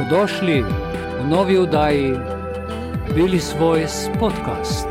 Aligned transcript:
Dobrodošli 0.00 0.64
v 1.20 1.28
novi 1.28 1.58
oddaji 1.58 2.16
Bili 3.14 3.40
svoj 3.40 3.84
podcast. 4.20 4.88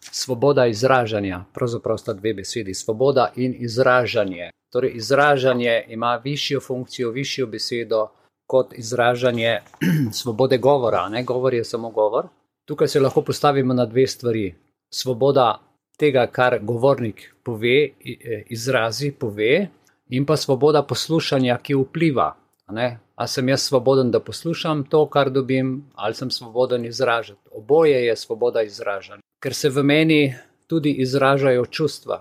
Svoboda 0.00 0.66
izražanja, 0.66 1.44
pravzaprav 1.54 1.98
sta 1.98 2.12
dve 2.12 2.34
besedi: 2.34 2.74
svoboda 2.74 3.32
in 3.36 3.54
izražanje. 3.58 4.50
Torej, 4.72 4.90
izražanje 4.94 5.84
ima 5.88 6.20
višjo 6.24 6.60
funkcijo, 6.60 7.10
višjo 7.10 7.46
besedo 7.46 8.08
kot 8.46 8.74
izražanje 8.78 9.60
svobode 10.20 10.58
govora. 10.58 11.08
Ne 11.08 11.22
govor 11.24 11.54
je 11.54 11.64
samo 11.64 11.90
govor. 11.90 12.26
Tukaj 12.68 12.88
se 12.88 13.00
lahko 13.00 13.22
postavimo 13.22 13.74
na 13.74 13.86
dve 13.86 14.06
stvari. 14.06 14.54
Svoboda 14.94 15.60
tega, 15.98 16.26
kar 16.26 16.58
govornik 16.62 17.34
pove, 17.42 17.88
izrazi, 18.46 19.12
pove, 19.12 19.68
in 20.12 20.26
pa 20.26 20.36
svoboda 20.36 20.82
poslušanja, 20.82 21.58
ki 21.58 21.74
vpliva. 21.74 22.34
Ali 22.66 23.28
sem 23.28 23.48
jaz 23.48 23.62
svoboden, 23.62 24.10
da 24.10 24.20
poslušam 24.20 24.84
to, 24.84 25.06
kar 25.06 25.30
dobim, 25.30 25.84
ali 25.94 26.14
sem 26.14 26.30
svoboden 26.30 26.84
izražati. 26.84 27.40
Oboje 27.50 28.04
je 28.06 28.16
svoboda 28.16 28.62
izražanja, 28.62 29.22
ker 29.42 29.54
se 29.54 29.68
v 29.68 29.82
meni 29.82 30.34
tudi 30.66 30.92
izražajo 31.04 31.64
čustva, 31.66 32.20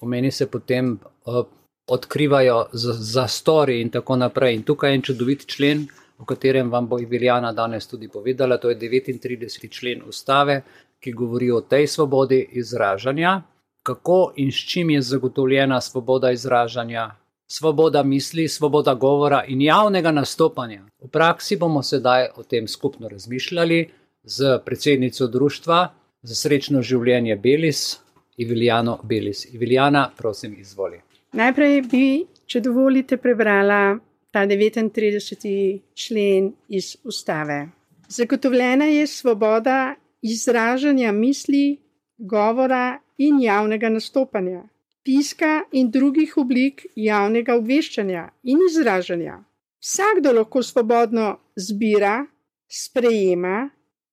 v 0.00 0.06
meni 0.06 0.30
se 0.30 0.46
potem 0.50 0.98
uh, 1.26 1.44
odkrivajo 1.86 2.66
zastori 2.72 3.80
in 3.80 3.90
tako 3.90 4.16
naprej. 4.16 4.54
In 4.54 4.62
tukaj 4.62 4.90
je 4.90 4.94
en 4.94 5.02
čudovit 5.02 5.46
člen, 5.46 5.86
o 6.18 6.24
katerem 6.24 6.70
vam 6.70 6.88
bo 6.88 6.98
Iviljana 6.98 7.52
danes 7.52 7.86
tudi 7.86 8.08
povedala, 8.08 8.58
to 8.58 8.70
je 8.70 8.78
39. 8.78 9.70
člen 9.70 10.02
ustave, 10.06 10.62
ki 11.00 11.12
govori 11.12 11.50
o 11.50 11.60
tej 11.60 11.86
svobodi 11.86 12.48
izražanja, 12.52 13.42
kako 13.82 14.32
in 14.36 14.52
s 14.52 14.66
čim 14.70 14.90
je 14.90 15.02
zagotovljena 15.02 15.80
svoboda 15.80 16.30
izražanja, 16.30 17.14
svoboda 17.48 18.02
misli, 18.02 18.48
svoboda 18.48 18.94
govora 18.94 19.44
in 19.48 19.62
javnega 19.62 20.10
nastopanja. 20.10 20.84
V 21.00 21.08
praksi 21.08 21.56
bomo 21.56 21.82
sedaj 21.82 22.28
o 22.36 22.42
tem 22.42 22.68
skupno 22.68 23.08
razmišljali 23.08 23.88
z 24.22 24.58
predsednico 24.64 25.26
društva 25.26 25.94
za 26.22 26.34
srečno 26.34 26.82
življenje 26.82 27.36
Belis, 27.36 28.00
Iviljano 28.36 28.98
Belis. 29.02 29.46
Iviljana, 29.54 30.10
prosim, 30.16 30.54
izvoli. 30.60 31.00
Najprej 31.32 31.82
bi, 31.90 32.04
če 32.46 32.60
dovolite, 32.60 33.16
prebrala 33.16 33.98
ta 34.30 34.44
39. 34.46 35.80
člen 35.94 36.52
iz 36.68 36.96
ustave. 37.04 37.68
Zagotovljena 38.08 38.84
je 38.84 39.06
svoboda 39.06 39.94
izražanja 40.22 41.12
misli, 41.12 41.78
govora 42.18 42.98
in 43.18 43.40
javnega 43.40 43.88
nastopanja, 43.88 44.62
tiska 45.08 45.62
in 45.72 45.88
drugih 45.90 46.34
oblik 46.36 46.82
javnega 46.94 47.54
obveščanja 47.56 48.26
in 48.52 48.58
izražanja. 48.66 49.38
Vsakdo 49.80 50.34
lahko 50.36 50.60
svobodno 50.62 51.28
zbira, 51.56 52.26
sprejema 52.68 53.70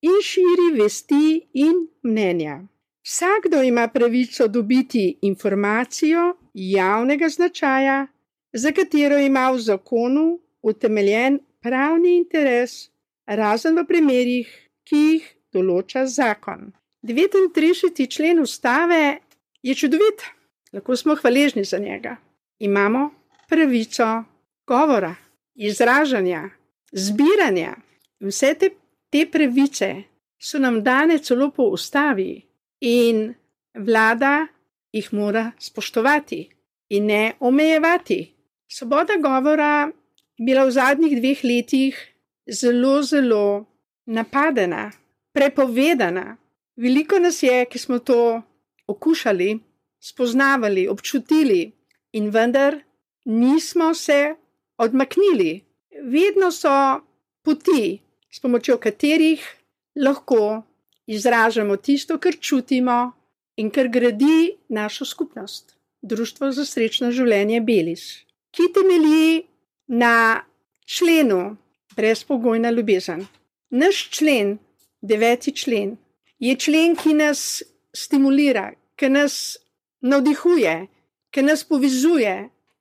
in 0.07 0.21
širi 0.23 0.69
vesti 0.77 1.25
in 1.65 1.81
mnenja. 2.07 2.61
Vsakdo 3.03 3.59
ima 3.63 3.87
pravico 3.91 4.47
dobiti 4.47 5.17
informacijo 5.21 6.29
javnega 6.53 7.29
značaja, 7.29 7.97
za 8.53 8.71
katero 8.71 9.17
ima 9.19 9.49
v 9.51 9.59
zakonu 9.59 10.23
utemeljen 10.61 11.41
pravni 11.61 12.15
interes, 12.21 12.87
razen 13.27 13.75
v 13.81 13.83
primerih, 13.89 14.47
ki 14.87 15.03
jih 15.03 15.27
določa 15.51 16.05
zakon. 16.07 16.71
39. 17.03 18.07
člen 18.07 18.39
ustave 18.39 19.19
je 19.61 19.75
čudovit, 19.75 20.23
lahko 20.75 20.95
smo 20.95 21.15
hvaležni 21.15 21.63
za 21.63 21.77
njega. 21.77 22.15
Imamo 22.59 23.09
pravico 23.49 24.23
govora, 24.67 25.15
izražanja, 25.55 26.49
zbiranja. 26.91 27.75
Vse 28.19 28.53
te, 28.59 28.69
te 29.09 29.25
pravice 29.31 30.03
so 30.39 30.59
nam 30.59 30.83
dane 30.83 31.17
celo 31.19 31.51
po 31.51 31.63
ustavi 31.63 32.41
in 32.79 33.33
vlada 33.73 34.47
jih 34.91 35.13
mora 35.13 35.51
spoštovati 35.59 36.49
in 36.89 37.05
ne 37.05 37.33
omejevati. 37.39 38.33
Svoboda 38.67 39.13
govora 39.21 39.91
je 40.37 40.45
bila 40.45 40.65
v 40.65 40.71
zadnjih 40.71 41.17
dveh 41.19 41.43
letih 41.43 42.15
zelo, 42.51 43.01
zelo 43.03 43.65
napadena, 44.05 44.91
prepovedana. 45.33 46.37
Veliko 46.75 47.19
nas 47.19 47.43
je, 47.43 47.65
ki 47.65 47.79
smo 47.79 47.99
to 47.99 48.41
okušali, 48.87 49.59
spoznavali, 50.05 50.87
občutili, 50.87 51.71
in 52.13 52.29
vendar 52.29 52.77
nismo 53.25 53.93
se 53.93 54.35
odmaknili. 54.77 55.63
Vedno 56.03 56.51
so 56.51 57.01
poti, 57.41 57.99
s 58.31 58.39
pomočjo 58.39 58.77
katerih 58.77 59.41
lahko 59.95 60.63
izražamo 61.07 61.77
tisto, 61.77 62.17
kar 62.17 62.37
čutimo 62.39 63.11
in 63.55 63.69
kar 63.71 63.87
gradi 63.87 64.57
našo 64.69 65.05
skupnost, 65.05 65.75
Društvo 66.01 66.51
za 66.51 66.65
srečno 66.65 67.09
življenje 67.11 67.61
Belis, 67.65 68.01
ki 68.53 68.67
temelji 68.73 69.45
na 69.87 70.43
členu 70.85 71.55
brezpogojna 71.95 72.69
ljubezen. 72.69 73.25
Naš 73.69 74.09
člen, 74.13 74.57
deveti 75.01 75.55
člen, 75.55 75.95
je 76.39 76.55
člen, 76.55 76.93
ki 76.95 77.15
nas 77.17 77.63
stimulira, 77.95 78.73
ki 78.99 79.09
nas 79.09 79.57
navdihuje, 80.05 80.75
ki 81.33 81.41
nas 81.41 81.63
povezuje, 81.67 82.35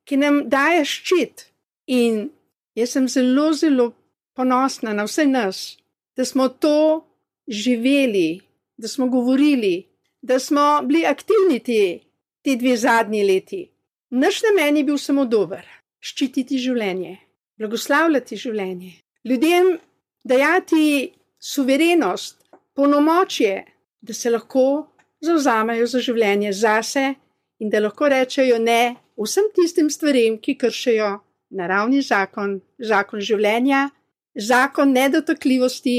ki 0.05 0.17
nam 0.21 0.45
daje 0.53 0.85
ščit. 0.85 1.47
In 1.91 2.29
jaz 2.77 2.95
sem 2.95 3.09
zelo, 3.09 3.51
zelo 3.57 3.91
ponosna 4.37 4.95
na 4.95 5.07
vse 5.09 5.27
nas, 5.27 5.77
da 6.17 6.25
smo 6.25 6.49
to 6.49 7.05
živeli, 7.49 8.41
da 8.77 8.89
smo 8.89 9.09
govorili, 9.09 9.87
da 10.23 10.39
smo 10.39 10.83
bili 10.85 11.05
aktivni 11.07 11.61
te, 11.61 11.99
te 12.43 12.57
dve 12.57 12.77
zadnji 12.77 13.25
leti. 13.25 13.63
Naš 14.11 14.43
namen 14.43 14.77
je 14.77 14.85
bil 14.85 14.99
samo 14.99 15.25
dober: 15.25 15.65
ščititi 16.01 16.59
življenje, 16.59 17.17
blagoslavljati 17.59 18.37
življenje, 18.37 18.93
ljudem 19.25 19.77
dajati 20.25 21.13
suverenost, 21.41 22.41
polnomočje, 22.75 23.65
da 24.01 24.13
se 24.15 24.31
lahko 24.31 24.94
zauzamejo 25.25 25.87
za 25.87 26.01
življenje 26.05 26.53
zase 26.53 27.15
in 27.61 27.71
da 27.71 27.81
lahko 27.81 28.09
rečejo 28.09 28.59
ne 28.59 28.97
vsem 29.17 29.51
tistim 29.55 29.91
stvarem, 29.91 30.39
ki 30.39 30.57
kršijo 30.59 31.19
naravni 31.51 32.03
zakon, 32.03 32.59
zakon 32.79 33.23
življenja, 33.23 33.89
zakon 34.35 34.93
nedotakljivosti, 34.93 35.99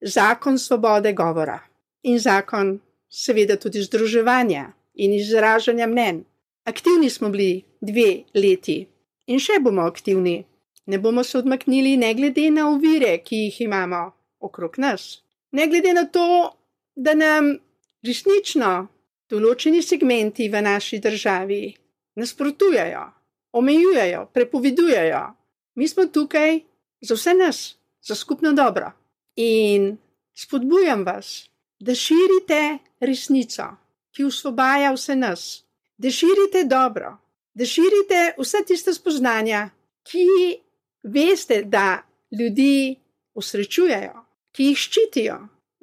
zakon 0.00 0.58
svobode 0.58 1.12
govora 1.12 1.60
in 2.04 2.18
zakon, 2.18 2.78
seveda, 3.08 3.56
tudi 3.56 3.82
združevanja 3.84 4.72
in 4.94 5.12
izražanja 5.14 5.86
mnen. 5.86 6.24
Aktivni 6.64 7.10
smo 7.10 7.28
bili 7.30 7.64
dve 7.80 8.24
leti 8.34 8.84
in 9.26 9.40
še 9.40 9.60
bomo 9.60 9.84
aktivni. 9.88 10.42
Ne 10.86 10.98
bomo 11.00 11.22
se 11.24 11.38
odmaknili, 11.38 11.96
ne 11.96 12.12
glede 12.14 12.50
na 12.52 12.68
ovire, 12.68 13.16
ki 13.24 13.46
jih 13.46 13.60
imamo 13.64 14.02
okrog 14.44 14.76
nas. 14.78 15.22
Ne 15.52 15.66
glede 15.68 15.94
na 15.96 16.04
to, 16.04 16.52
da 16.96 17.14
nam 17.14 17.54
resnično 18.04 18.72
določeni 19.30 19.82
segmenti 19.82 20.48
v 20.52 20.60
naši 20.62 21.00
državi 21.02 21.62
nasprotujejo, 22.20 23.04
omejujejo, 23.58 24.26
prepovedujejo, 24.32 25.22
mi 25.74 25.88
smo 25.88 26.06
tukaj 26.06 26.60
za 27.00 27.14
vse 27.14 27.34
nas, 27.34 27.76
za 28.02 28.14
skupno 28.14 28.52
dobro. 28.52 28.92
In 29.36 29.96
spodbujam 30.34 31.04
vas, 31.04 31.48
da 31.80 31.94
širite 31.94 32.78
resnico, 33.00 33.66
ki 34.14 34.24
usvobaja 34.24 34.92
vse 34.94 35.16
nas, 35.16 35.64
da 35.98 36.10
širite 36.10 36.64
dobro, 36.70 37.16
da 37.54 37.66
širite 37.66 38.34
vse 38.38 38.62
tiste 38.66 38.94
spoznanja, 38.94 39.68
ki 40.06 40.26
veste, 41.02 41.62
da 41.62 42.02
ljudi 42.38 42.96
usrečujejo, 43.34 44.22
ki 44.54 44.70
jih 44.70 44.78
ščitijo, 44.78 45.38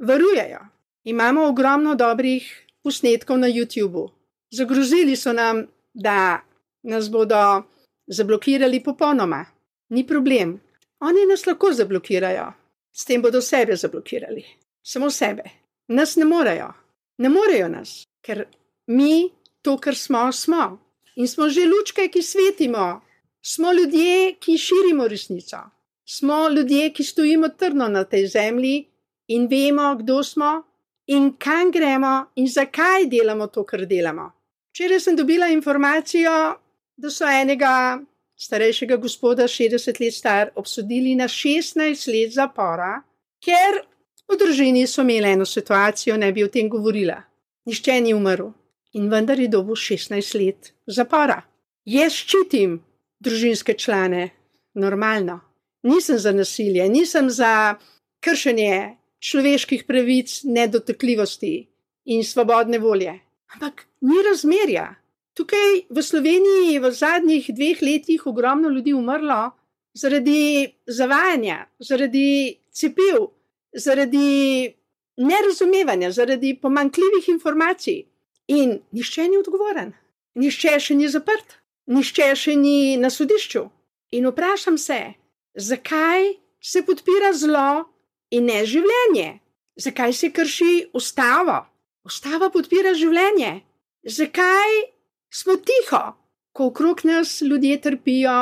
varujejo. 0.07 0.62
Imamo 1.03 1.48
ogromno 1.48 1.95
dobrih 1.95 2.68
posnetkov 2.83 3.38
na 3.38 3.48
YouTubu. 3.48 4.09
Zagrozili 4.51 5.15
so 5.15 5.33
nam, 5.33 5.68
da 5.94 6.42
nas 6.83 7.09
bodo 7.12 7.63
zablokirali 8.07 8.83
popolnoma. 8.83 9.45
Ni 9.89 10.07
problem. 10.07 10.59
Oni 11.00 11.25
nas 11.25 11.45
lahko 11.45 11.74
zablokirajo, 11.74 12.51
S 12.92 13.06
tem 13.06 13.21
bodo 13.21 13.42
sebe 13.42 13.75
zablokirali, 13.75 14.44
samo 14.83 15.09
sebe. 15.09 15.44
Nas 15.88 16.15
ne 16.15 16.25
morejo, 16.25 16.74
ne 17.18 17.30
morejo 17.30 17.68
nas, 17.69 18.03
ker 18.21 18.45
mi 18.88 19.30
to, 19.62 19.77
kar 19.77 19.95
smo, 19.95 20.31
smo. 20.31 20.77
In 21.15 21.27
smo 21.27 21.50
že 21.50 21.65
lučke, 21.65 22.07
ki 22.07 22.21
svetimo, 22.21 23.01
smo 23.42 23.71
ljudje, 23.71 24.36
ki 24.39 24.57
širimo 24.57 25.07
resnico, 25.07 25.57
smo 26.06 26.50
ljudje, 26.50 26.92
ki 26.94 27.03
stojimo 27.03 27.50
trdno 27.50 27.88
na 27.88 28.03
tej 28.03 28.27
zemlji 28.27 28.86
in 29.27 29.48
vemo, 29.48 29.95
kdo 29.95 30.24
smo 30.24 30.51
in 31.12 31.34
kam 31.38 31.72
gremo 31.72 32.31
in 32.36 32.48
zakaj 32.48 33.08
delamo 33.10 33.48
to, 33.48 33.63
kar 33.63 33.86
delamo. 33.86 34.31
Včeraj 34.72 35.00
sem 35.00 35.16
dobila 35.16 35.48
informacijo, 35.52 36.34
da 36.98 37.10
so 37.10 37.28
enega 37.28 38.00
starejšega 38.40 38.98
gospoda, 38.98 39.48
60 39.48 40.00
let 40.02 40.13
star, 40.13 40.52
obsodili 40.56 41.16
na 41.16 41.28
16 41.28 42.08
let 42.13 42.34
zapora, 42.34 43.02
ker 43.44 43.81
v 44.30 44.38
družini 44.40 44.86
so 44.88 45.04
imeli 45.04 45.34
eno 45.34 45.46
situacijo, 45.46 46.18
ne 46.18 46.31
bi 46.31 46.44
o 46.44 46.48
tem 46.48 46.69
govorila. 46.69 47.19
Nišče 47.66 48.00
ni 48.02 48.13
umrl 48.13 48.54
in 48.94 49.10
vendar 49.12 49.40
je 49.40 49.48
dobil 49.52 49.75
16 49.75 50.40
let 50.40 50.72
zapora. 50.88 51.42
Jaz 51.86 52.16
ščitim 52.16 52.80
družinske 53.19 53.75
člane 53.78 54.30
normalno. 54.74 55.42
Nisem 55.84 56.18
za 56.18 56.31
nasilje, 56.31 56.88
nisem 56.90 57.30
za 57.30 57.75
kršenje 58.24 59.00
človeških 59.22 59.86
pravic, 59.88 60.42
nedotakljivosti 60.44 61.68
in 62.06 62.24
svobodne 62.26 62.80
volje. 62.80 63.20
Ampak 63.54 63.86
ni 64.02 64.18
razmerja. 64.26 64.96
Tukaj 65.38 65.86
v 65.90 66.04
Sloveniji 66.04 66.74
je 66.74 66.80
v 66.84 66.92
zadnjih 66.92 67.46
dveh 67.56 67.82
letih 67.82 68.28
ogromno 68.28 68.70
ljudi 68.70 68.94
umrlo 68.94 69.52
zaradi 69.94 70.74
zavajanja, 70.88 71.66
zaradi 71.80 72.58
cepiv, 72.72 73.30
zaradi 73.74 74.74
nerazumevanja, 75.18 76.12
zaradi 76.12 76.56
pomankljivih 76.62 77.30
informacij. 77.30 78.06
In 78.48 78.80
nišče 78.92 79.28
ni 79.30 79.38
odgovoren, 79.38 79.94
nišče 80.36 80.80
še 80.80 80.96
ni 80.96 81.08
zaprt, 81.08 81.60
nišče 81.88 82.28
še 82.36 82.56
ni 82.60 82.98
na 82.98 83.10
sodišču. 83.10 83.64
In 84.12 84.28
vprašam 84.28 84.78
se, 84.78 85.00
zakaj 85.56 86.34
se 86.60 86.82
podpira 86.84 87.32
zlo 87.34 87.86
in 88.31 88.48
ne 88.50 88.63
življenje? 88.66 89.39
Zakaj 89.81 90.13
se 90.13 90.31
krši 90.31 90.74
ustavo? 90.98 91.62
Ustava 92.07 92.50
podpira 92.54 92.94
življenje. 92.98 93.62
Zakaj 94.07 94.78
smo 95.31 95.57
tiho, 95.62 96.01
ko 96.51 96.72
okrog 96.72 97.04
nas 97.06 97.39
ljudje 97.42 97.78
trpijo 97.81 98.38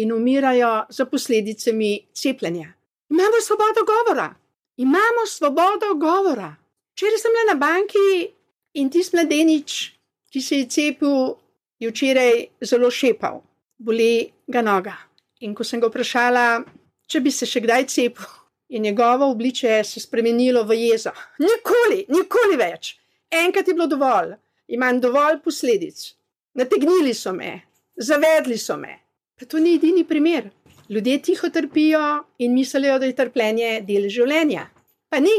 in 0.00 0.12
umirajo 0.12 0.72
za 0.88 1.06
posledicami 1.06 1.92
cepljenja? 2.14 2.72
Imamo 3.12 3.40
svobodo 3.44 3.84
govora, 3.84 4.34
imamo 4.76 5.26
svobodo 5.28 5.94
govora. 6.00 6.54
Včeraj 6.92 7.18
sem 7.18 7.32
bila 7.32 7.52
na 7.52 7.58
banki 7.60 8.32
in 8.74 8.90
tisti 8.90 9.16
mladenič, 9.16 9.92
ki 10.32 10.40
se 10.40 10.58
je 10.62 10.68
cepil, 10.68 11.34
je 11.78 11.90
včeraj 11.90 12.46
zelo 12.64 12.90
šepal, 12.90 13.42
boli 13.78 14.30
ga 14.46 14.62
noga. 14.62 14.96
In 15.40 15.54
ko 15.54 15.64
sem 15.64 15.80
ga 15.80 15.90
vprašala, 15.90 16.62
če 17.08 17.20
bi 17.20 17.32
se 17.34 17.48
še 17.48 17.60
kdaj 17.64 17.88
cepil, 17.92 18.28
je 18.72 18.78
njegovo 18.78 19.30
obličje 19.30 19.84
se 19.84 20.00
spremenilo 20.00 20.64
v 20.64 20.76
jezo. 20.80 21.10
Nikoli, 21.38 22.06
nikoli 22.08 22.56
več. 22.56 22.94
Enkrat 23.30 23.68
je 23.68 23.74
bilo 23.74 23.86
dovolj, 23.86 24.32
imam 24.68 25.00
dovolj 25.00 25.42
posledic. 25.44 26.14
Nategnili 26.54 27.12
so 27.14 27.34
me, 27.36 27.50
zavedli 27.96 28.56
so 28.58 28.76
me. 28.76 28.94
Pa 29.36 29.44
to 29.44 29.60
ni 29.60 29.74
edini 29.76 30.04
primer. 30.08 30.48
Ljudje 30.88 31.18
tiho 31.22 31.50
trpijo 31.50 32.24
in 32.38 32.54
mislijo, 32.54 32.96
da 32.98 33.06
je 33.06 33.16
trpljenje 33.16 33.80
del 33.88 34.08
življenja. 34.08 34.64
Pa 35.08 35.20
ni. 35.20 35.36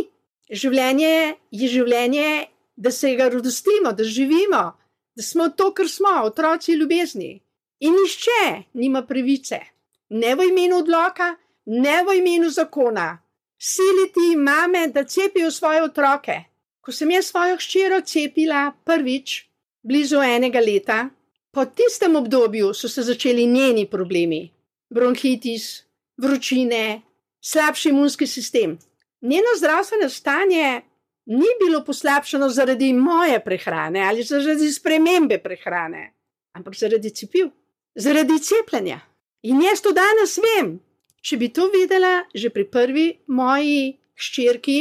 Življenje 0.53 1.13
je 1.49 1.67
življenje, 1.71 2.29
da 2.75 2.91
se 2.91 3.15
ga 3.17 3.31
rodostimo, 3.33 3.95
da 3.97 4.03
živimo, 4.03 4.61
da 5.15 5.23
smo 5.25 5.49
to, 5.57 5.71
kar 5.73 5.89
smo, 5.89 6.19
otroci 6.27 6.77
ljubezni. 6.77 7.39
In 7.79 7.97
nišče 7.97 8.43
nima 8.77 9.01
pravice, 9.09 9.59
ne 10.09 10.35
v 10.35 10.51
imenu 10.51 10.83
odloka, 10.83 11.33
ne 11.65 11.97
v 12.03 12.19
imenu 12.19 12.49
zakona, 12.53 13.22
siliti 13.63 14.35
mame, 14.37 14.87
da 14.87 15.03
cepijo 15.03 15.51
svoje 15.51 15.83
otroke. 15.83 16.43
Ko 16.81 16.91
sem 16.91 17.11
jaz 17.11 17.29
svojo 17.31 17.55
hčero 17.55 18.01
cepila 18.01 18.71
prvič, 18.83 19.45
blizu 19.83 20.19
enega 20.21 20.59
leta, 20.59 21.09
po 21.51 21.65
tistem 21.65 22.15
obdobju 22.15 22.73
so 22.73 22.89
se 22.89 23.01
začeli 23.01 23.45
njeni 23.45 23.85
problemi: 23.89 24.51
bronhitis, 24.89 25.83
vročine, 26.17 27.01
slabši 27.41 27.89
imunski 27.89 28.27
sistem. 28.27 28.77
Njeno 29.21 29.55
zdravstveno 29.57 30.09
stanje 30.09 30.81
ni 31.25 31.47
bilo 31.65 31.83
poslabšano 31.85 32.49
zaradi 32.49 32.93
moje 32.93 33.39
prehrane 33.39 34.01
ali 34.01 34.23
zaradi 34.23 34.71
spremembe 34.71 35.37
prehrane, 35.37 36.13
ampak 36.51 36.75
zaradi 36.75 37.09
cepiv, 37.09 37.47
zaradi 37.95 38.39
cepljenja. 38.39 38.99
In 39.41 39.61
jaz 39.61 39.81
to 39.81 39.91
danes 39.91 40.37
vem. 40.37 40.79
Če 41.23 41.37
bi 41.39 41.49
to 41.55 41.69
videla 41.71 42.25
že 42.35 42.49
pri 42.49 42.67
prvi 42.67 43.07
moji 43.27 43.95
hčerki, 44.19 44.79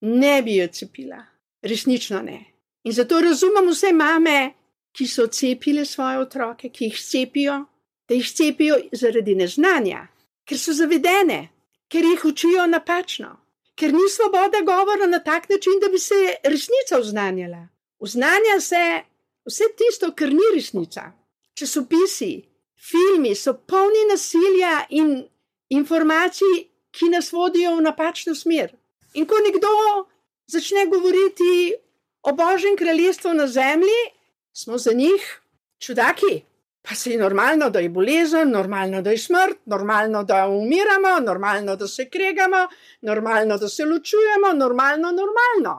ne 0.00 0.36
bi 0.42 0.60
jo 0.60 0.68
cepila 0.68 1.24
resnično 1.62 2.22
ne. 2.22 2.44
In 2.84 2.92
zato 2.92 3.20
razumem 3.20 3.70
vse 3.70 3.92
mame, 3.92 4.54
ki 4.92 5.06
so 5.06 5.26
cepile 5.26 5.84
svoje 5.84 6.18
otroke, 6.18 6.68
ki 6.68 6.84
jih 6.84 7.00
cepijo, 7.00 7.58
da 8.08 8.14
jih 8.14 8.30
cepijo 8.34 8.78
zaradi 8.92 9.34
neznanja, 9.34 10.06
ker 10.44 10.58
so 10.58 10.72
zavedene, 10.72 11.48
ker 11.88 12.04
jih 12.04 12.24
učijo 12.24 12.66
napačno, 12.66 13.34
ker 13.74 13.92
ni 13.92 14.08
svoboda 14.10 14.62
govora 14.66 15.06
na 15.06 15.20
tak 15.24 15.48
način, 15.48 15.80
da 15.80 15.88
bi 15.88 15.98
se 15.98 16.14
resnica 16.44 16.98
oznanjala. 16.98 17.68
Oznanja 17.98 18.60
se 18.60 18.84
vse 19.46 19.64
tisto, 19.76 20.12
kar 20.14 20.32
ni 20.32 20.54
resnica. 20.54 21.12
Časopisi, 21.54 22.42
filmi 22.90 23.34
so 23.34 23.54
polni 23.54 24.04
nasilja 24.10 24.86
in 24.90 25.24
informacij, 25.68 26.68
ki 26.90 27.08
nas 27.08 27.32
vodijo 27.32 27.76
v 27.76 27.84
napačno 27.84 28.34
smer. 28.34 28.72
In 29.14 29.26
ko 29.26 29.38
nekdo 29.44 29.68
začne 30.46 30.86
govoriti 30.86 31.74
o 32.22 32.32
Božjem 32.32 32.76
kraljestvu 32.76 33.34
na 33.34 33.46
zemlji, 33.46 34.00
smo 34.52 34.78
za 34.78 34.92
njih 34.92 35.40
čudaki. 35.78 36.42
Pa 36.82 36.94
se 36.94 37.10
je 37.10 37.18
normalno, 37.18 37.70
da 37.70 37.78
je 37.78 37.88
bolezen, 37.88 38.50
normalno, 38.50 39.02
da 39.02 39.10
je 39.10 39.18
smrt, 39.18 39.58
normalno, 39.66 40.24
da 40.24 40.46
umiramo, 40.48 41.20
normalno, 41.20 41.76
da 41.76 41.88
se 41.88 42.08
kregamo, 42.08 42.68
normalno, 43.00 43.58
da 43.58 43.68
se 43.68 43.84
ločujemo, 43.84 44.52
normalno, 44.54 45.12
normalno. 45.12 45.74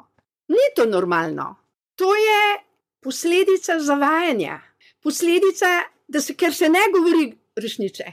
Ni 0.48 0.66
to 0.76 0.86
normalno. 0.86 1.56
To 1.96 2.16
je 2.16 2.60
posledica 3.02 3.80
zavajanja, 3.80 4.62
posledica, 5.04 5.84
da 6.08 6.22
se, 6.22 6.36
ker 6.36 6.54
se 6.54 6.70
ne 6.70 6.80
govori 6.94 7.34
resnice, 7.56 8.04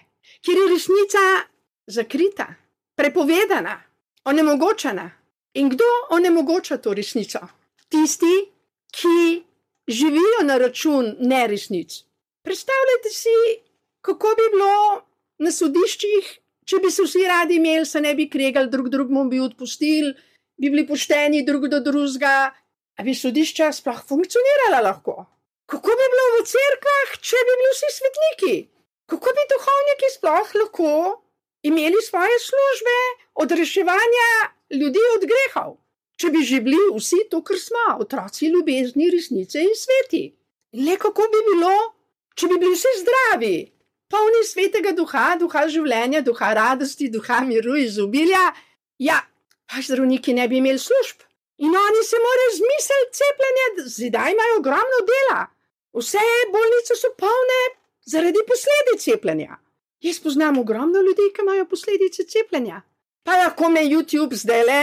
ker 0.44 0.56
je 0.56 0.68
resnica 0.72 1.20
zakrita, 1.86 2.54
prepovedana, 2.94 3.82
onemogočena. 4.24 5.10
In 5.54 5.68
kdo 5.68 5.84
onemogoča 6.10 6.76
to 6.76 6.94
resnico? 6.94 7.40
Tisti, 7.88 8.50
ki 8.92 9.42
živijo 9.88 10.42
na 10.44 10.58
račun 10.58 11.14
neresnic. 11.20 12.02
Predstavljajte 12.42 13.10
si, 13.10 13.36
kako 14.00 14.34
bi 14.36 14.50
bilo 14.52 15.06
na 15.38 15.52
sodiščih, 15.52 16.28
če 16.66 16.78
bi 16.82 16.90
se 16.90 17.06
vsi 17.06 17.24
radi 17.28 17.56
imeli, 17.56 17.86
se 17.86 18.00
ne 18.00 18.14
bi 18.14 18.28
kregali, 18.30 18.70
drug 18.70 18.88
drugemu 18.88 19.24
bi 19.30 19.40
odpustili, 19.40 20.12
bi 20.60 20.70
bili 20.70 20.86
pošteni 20.86 21.44
drug 21.46 21.68
do 21.72 21.80
drugega, 21.80 22.52
a 22.96 23.04
bi 23.04 23.14
sodišča 23.14 23.72
sploh 23.72 24.02
funkcionirala 24.08 24.82
lahko. 24.88 25.26
Kako 25.66 25.96
bi 25.98 26.08
bilo 26.12 26.26
v 26.36 26.44
cerkvah, 26.52 27.16
če 27.20 27.42
bi 27.46 27.56
bili 27.60 27.72
vsi 27.72 27.92
svetniki? 27.98 28.56
Kako 29.10 29.34
bi 29.36 29.48
duhovniki 29.52 30.12
sploh 30.14 30.54
lahko 30.62 30.92
imeli 31.62 32.02
svoje 32.02 32.38
službe 32.48 32.98
od 33.34 33.52
reševanja 33.52 34.30
ljudi 34.70 35.02
od 35.16 35.22
grehov. 35.30 35.76
Če 36.16 36.30
bi 36.32 36.42
že 36.44 36.60
bili 36.64 36.80
vsi 36.96 37.26
to, 37.30 37.42
kar 37.44 37.58
smo, 37.60 37.98
otroci 38.00 38.48
ljubezni, 38.48 39.10
resnice 39.12 39.60
in 39.60 39.74
sveti. 39.76 40.24
Le 40.72 40.96
kako 40.96 41.28
bi 41.32 41.42
bilo, 41.50 41.74
če 42.34 42.48
bi 42.48 42.58
bili 42.62 42.72
vsi 42.72 42.92
zdravi, 43.02 43.56
polni 44.08 44.42
svetega 44.48 44.94
duha, 44.96 45.36
duha 45.40 45.66
življenja, 45.68 46.22
duha 46.24 46.52
radosti, 46.56 47.10
duha 47.12 47.42
miru, 47.44 47.76
izobilja. 47.76 48.48
Ja, 48.98 49.20
pa 49.68 49.82
zdravniki 49.84 50.34
ne 50.36 50.48
bi 50.48 50.62
imeli 50.62 50.80
služb. 50.80 51.26
In 51.58 51.76
oni 51.76 52.02
se 52.04 52.16
morajo 52.20 52.56
zmisliti 52.56 53.18
cepljenje, 53.20 53.66
zdaj 53.98 54.32
imajo 54.32 54.58
ogromno 54.58 55.04
dela. 55.10 55.46
Vse 55.96 56.24
bolnice 56.52 56.96
so 56.96 57.12
polne 57.16 57.60
zaradi 58.06 58.42
posledic 58.48 59.04
cepljenja. 59.04 59.56
Jaz 60.00 60.20
poznam 60.20 60.58
ogromno 60.58 61.00
ljudi, 61.00 61.30
ki 61.34 61.42
imajo 61.42 61.66
posledice 61.66 62.24
cepljenja. 62.24 62.82
Pa 63.24 63.36
lahko 63.36 63.68
me 63.68 63.82
YouTube 63.84 64.36
zdaj 64.36 64.64
le 64.64 64.82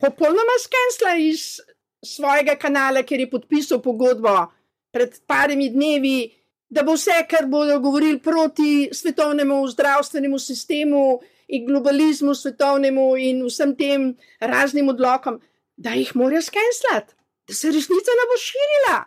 popolnoma 0.00 0.56
skensla 0.60 1.14
iz 1.18 1.60
svojega 2.04 2.56
kanala, 2.60 3.02
ker 3.02 3.20
je 3.20 3.30
podpisal 3.30 3.80
pogodbo 3.82 4.34
pred 4.92 5.14
parimi 5.26 5.70
dnevi, 5.70 6.32
da 6.68 6.82
bo 6.82 6.96
vse, 6.96 7.22
kar 7.28 7.46
bodo 7.46 7.78
govorili 7.80 8.18
proti 8.20 8.88
svetovnemu 8.92 9.68
zdravstvenemu 9.68 10.38
sistemu 10.38 11.20
in 11.48 11.66
globalizmu 11.66 12.34
svetovnemu 12.34 13.06
in 13.16 13.42
vsem 13.46 13.74
tem 13.76 14.12
raznim 14.40 14.88
odlokom, 14.88 15.40
da 15.76 15.96
jih 15.96 16.12
morajo 16.16 16.42
skenslati, 16.42 17.14
da 17.48 17.54
se 17.54 17.72
resnica 17.72 18.16
ne 18.18 18.28
bo 18.30 18.38
širila, 18.40 18.98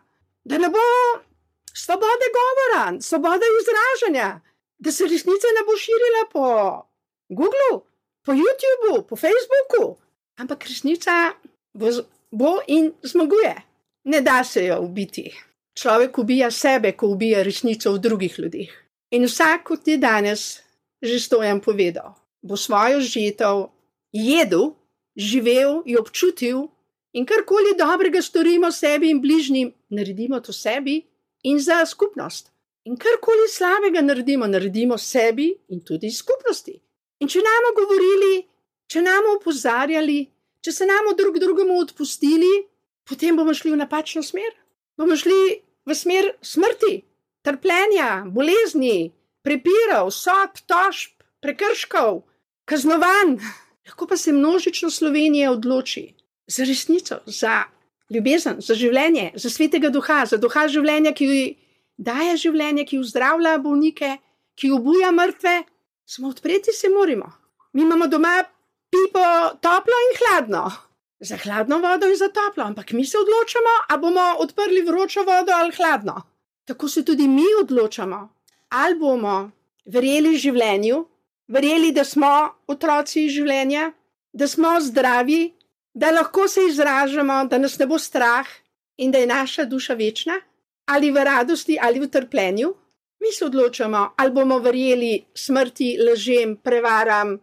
da 0.43 0.57
ne 0.57 0.69
bo 0.69 0.83
svobode 1.73 2.29
govora, 2.37 2.83
svobode 3.01 3.49
izražanja, 3.61 4.29
da 4.85 4.91
se 4.93 5.09
resnica 5.09 5.49
ne 5.57 5.65
bo 5.65 5.73
širila 5.81 6.23
po 6.31 6.45
Googlu 7.33 7.81
po 8.25 8.33
YouTubu, 8.33 9.05
po 9.05 9.15
Facebooku, 9.15 9.97
ampak 10.41 10.65
resnica 10.65 11.33
bo, 11.73 11.89
bo 12.31 12.61
in 12.67 12.93
zmaguje. 13.03 13.55
Ne 14.05 14.21
da 14.21 14.43
se 14.43 14.65
jo 14.65 14.81
ubiti. 14.81 15.29
Človek 15.77 16.17
ubija 16.17 16.51
sebe, 16.51 16.91
ko 16.91 17.07
ubija 17.13 17.43
resnico 17.43 17.93
v 17.93 17.99
drugih 17.99 18.39
ljudeh. 18.39 18.71
In 19.11 19.25
vsak, 19.25 19.63
kot 19.63 19.83
ti 19.85 19.97
danes 19.97 20.61
že 21.05 21.19
stojem 21.19 21.59
povedal, 21.61 22.15
bo 22.41 22.57
svojo 22.57 23.01
žitev 23.03 23.67
jedel, 24.09 24.73
živel 25.13 25.83
in 25.85 25.99
občutil, 25.99 26.71
in 27.13 27.25
karkoli 27.25 27.75
dobrega 27.77 28.23
storimo 28.25 28.71
sebi 28.71 29.11
in 29.11 29.21
bližnjim, 29.21 29.69
naredimo 29.89 30.39
to 30.41 30.53
sebi 30.53 31.03
in 31.43 31.59
za 31.59 31.85
skupnost. 31.85 32.49
In 32.85 32.97
karkoli 33.01 33.47
slabega 33.49 34.01
naredimo, 34.01 34.45
naredimo 34.47 34.97
sebi 34.97 35.47
in 35.73 35.81
tudi 35.81 36.11
skupnosti. 36.11 36.75
In 37.19 37.31
če 37.31 37.41
nam 37.41 37.71
govorili, 37.77 38.43
če 38.91 39.01
nam 39.01 39.31
opozarjali, 39.31 40.19
če 40.61 40.71
se 40.71 40.85
nam 40.85 41.09
drug 41.17 41.39
drugemu 41.41 41.79
odpustili, 41.81 42.51
potem 43.09 43.37
bomo 43.37 43.55
šli 43.57 43.73
v 43.73 43.79
napačno 43.81 44.21
smer. 44.21 44.53
Bomo 44.97 45.17
šli 45.17 45.63
v 45.85 45.97
smer 45.97 46.29
smrti, 46.45 46.99
trpljenja, 47.45 48.25
bolezni, 48.29 49.09
prepirov, 49.45 50.13
sod, 50.13 50.61
tožb, 50.69 51.17
prekrškov, 51.41 52.21
kaznovanj. 52.69 53.39
Lahko 53.85 54.05
pa 54.09 54.17
se 54.17 54.33
množično 54.33 54.89
Slovenija 54.93 55.51
odloči 55.51 56.11
za 56.47 56.65
resnico, 56.65 57.19
za 57.25 57.63
ljubezen, 58.13 58.61
za 58.61 58.77
življenje, 58.77 59.31
za 59.41 59.49
svetega 59.49 59.89
duha, 59.89 60.23
za 60.29 60.37
duha 60.37 60.67
življenja, 60.69 61.13
ki 61.17 61.27
daje 61.97 62.35
življenje, 62.37 62.85
ki 62.89 62.99
vzdravlja 63.01 63.57
bolnike, 63.63 64.17
ki 64.55 64.71
obuja 64.75 65.11
mrtve. 65.11 65.63
Samo 66.05 66.29
odpreti 66.29 66.73
se 66.73 66.89
moramo. 66.89 67.31
Mi 67.73 67.81
imamo 67.81 68.07
doma 68.07 68.43
pipo 68.89 69.23
toplo 69.61 69.97
in 70.07 70.13
hladno. 70.19 70.65
Za 71.19 71.37
hladno 71.37 71.79
vodo 71.79 72.07
in 72.11 72.17
za 72.19 72.29
toplo, 72.29 72.63
ampak 72.63 72.91
mi 72.91 73.05
se 73.05 73.17
odločamo, 73.17 73.73
ali 73.89 74.01
bomo 74.01 74.25
odprli 74.43 74.81
vročo 74.81 75.23
vodo 75.23 75.51
ali 75.55 75.71
hladno. 75.71 76.21
Tako 76.65 76.89
se 76.89 77.05
tudi 77.05 77.27
mi 77.27 77.45
odločamo, 77.61 78.19
ali 78.69 78.99
bomo 78.99 79.51
verjeli 79.85 80.35
življenju, 80.37 81.05
verjeli, 81.47 81.91
da 81.91 82.03
smo 82.03 82.31
otroci 82.67 83.29
življenja, 83.29 83.91
da 84.33 84.47
smo 84.47 84.75
zdravi, 84.81 85.53
da 85.93 86.11
lahko 86.11 86.47
se 86.47 86.65
izražamo, 86.67 87.45
da 87.47 87.57
nas 87.57 87.77
ne 87.79 87.87
bo 87.87 87.99
strah 87.99 88.47
in 88.97 89.11
da 89.11 89.21
je 89.21 89.27
naša 89.27 89.65
duša 89.65 89.93
večna, 89.93 90.39
ali 90.85 91.11
v 91.11 91.23
radosti, 91.23 91.77
ali 91.81 91.99
v 91.99 92.09
trpljenju. 92.09 92.73
Mi 93.21 93.31
se 93.31 93.45
odločamo, 93.45 94.13
ali 94.17 94.31
bomo 94.31 94.59
verjeli 94.59 95.25
smrti, 95.33 95.95
lažem, 95.97 96.57
prevaram, 96.57 97.37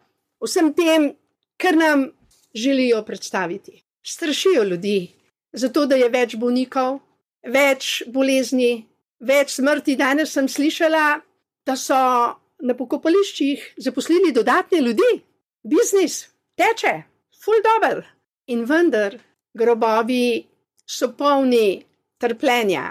vsem 0.44 0.72
tem, 0.74 1.08
kar 1.56 1.76
nam 1.76 2.10
želijo 2.54 3.02
predstaviti. 3.04 3.82
Strašijo 4.04 4.64
ljudi, 4.64 5.10
zato 5.52 5.86
da 5.86 5.96
je 5.96 6.08
več 6.08 6.36
bolnikov, 6.36 7.00
več 7.42 8.02
bolezni, 8.06 8.86
več 9.20 9.56
smrti. 9.56 9.96
Danes 9.96 10.32
sem 10.32 10.48
slišala, 10.48 11.20
da 11.66 11.76
so 11.76 11.98
na 12.62 12.74
pokopališčih 12.78 13.74
zaposlili 13.76 14.32
dodatne 14.32 14.80
ljudi, 14.80 15.22
biznis 15.62 16.26
teče, 16.58 17.02
full 17.42 17.62
dobr. 17.64 18.02
In 18.52 18.66
vendar 18.66 19.16
grobovi 19.54 20.42
so 20.86 21.12
polni 21.16 21.82
trpljenja 22.18 22.90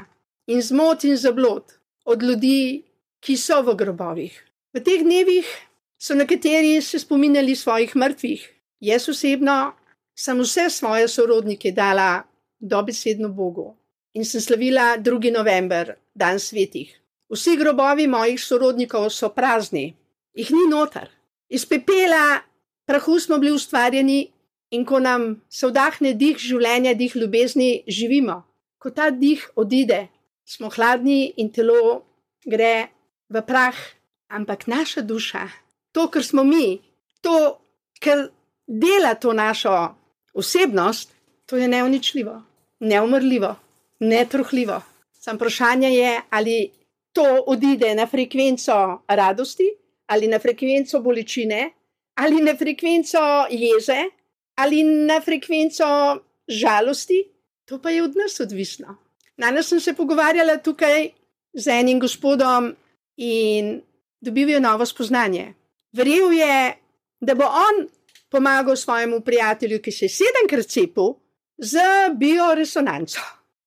in 0.51 0.62
zmot 0.62 1.03
in 1.08 1.17
zablod 1.17 1.77
od 2.05 2.24
ljudi, 2.24 2.84
ki 3.24 3.38
so 3.38 3.62
v 3.63 3.75
grobovih. 3.77 4.34
V 4.74 4.81
teh 4.84 5.03
dnevih 5.03 5.48
so 6.01 6.15
nekateri 6.17 6.81
se 6.81 7.00
spominjali 7.00 7.55
svojih 7.55 7.96
mrtvih. 7.96 8.41
Jaz 8.81 9.10
osebno 9.10 9.74
sem 10.15 10.39
vse 10.41 10.70
svoje 10.70 11.08
sorodnike 11.08 11.72
dala 11.72 12.24
dobesedno 12.60 13.29
Bogu 13.29 13.75
in 14.13 14.25
sem 14.25 14.41
slavila 14.41 14.98
2. 14.98 15.31
november, 15.31 15.96
dan 16.15 16.39
svetih. 16.39 16.89
Vsi 17.31 17.55
grobovi 17.55 18.08
mojih 18.08 18.41
sorodnikov 18.43 19.10
so 19.10 19.29
prazni, 19.29 19.93
jih 20.36 20.51
ni 20.51 20.67
noter. 20.70 21.08
Iz 21.48 21.65
pepela, 21.65 22.41
prahu 22.86 23.20
smo 23.20 23.38
bili 23.39 23.53
ustvarjeni 23.55 24.27
in 24.72 24.86
ko 24.86 25.00
nam 25.00 25.41
se 25.50 25.67
vdahne 25.67 26.13
dih 26.13 26.38
življenja, 26.38 26.93
dih 26.93 27.15
ljubezni, 27.15 27.84
živimo. 27.88 28.41
Ko 28.77 28.91
ta 28.91 29.10
dih 29.12 29.46
odide, 29.55 30.08
smo 30.46 30.70
hladni 30.70 31.34
in 31.38 31.52
telo 31.52 32.04
gre 32.46 32.88
v 33.30 33.42
prah, 33.48 33.76
ampak 34.30 34.68
naša 34.68 35.02
duša, 35.02 35.48
to, 35.92 36.08
kar 36.08 36.24
smo 36.24 36.44
mi, 36.44 36.80
to, 37.22 37.60
kar 38.00 38.30
dela 38.68 39.16
to 39.16 39.34
našo 39.34 39.96
osebnost, 40.34 41.12
to 41.46 41.58
je 41.58 41.68
neuničljivo, 41.68 42.42
neumrljivo, 42.80 43.56
netruhljivo. 44.00 44.82
Sam 45.12 45.36
vprašanje 45.36 45.90
je, 45.90 46.22
ali 46.30 46.72
to 47.14 47.44
odide 47.48 47.96
na 47.96 48.08
frekvenco 48.08 49.02
radosti, 49.08 49.68
ali 50.08 50.28
na 50.28 50.40
frekvenco 50.40 51.00
bolečine, 51.00 51.72
ali 52.16 52.42
na 52.42 52.56
frekvenco 52.58 53.20
jeze, 53.50 54.02
ali 54.56 54.84
na 54.84 55.22
frekvenco 55.22 55.86
žalosti, 56.48 57.24
to 57.66 57.82
pa 57.82 57.90
je 57.90 58.04
od 58.04 58.16
nas 58.16 58.40
odvisno. 58.40 58.98
Danes 59.42 59.68
sem 59.68 59.80
se 59.80 59.94
pogovarjala 59.98 60.58
tukaj 60.62 61.10
z 61.54 61.68
enim 61.74 62.00
gospodom 62.00 62.76
in 63.18 63.80
dobil 64.22 64.50
je 64.50 64.60
novo 64.60 64.86
spoznanje. 64.86 65.54
Verjel 65.98 66.32
je, 66.32 66.58
da 67.22 67.36
bo 67.36 67.48
on 67.50 67.88
pomagal 68.30 68.76
svojemu 68.76 69.22
prijatelju, 69.22 69.82
ki 69.82 69.92
se 69.92 70.06
je 70.06 70.10
sedemkrat 70.10 70.70
cepil 70.70 71.16
z 71.58 71.82
bioresonanco. 72.18 73.22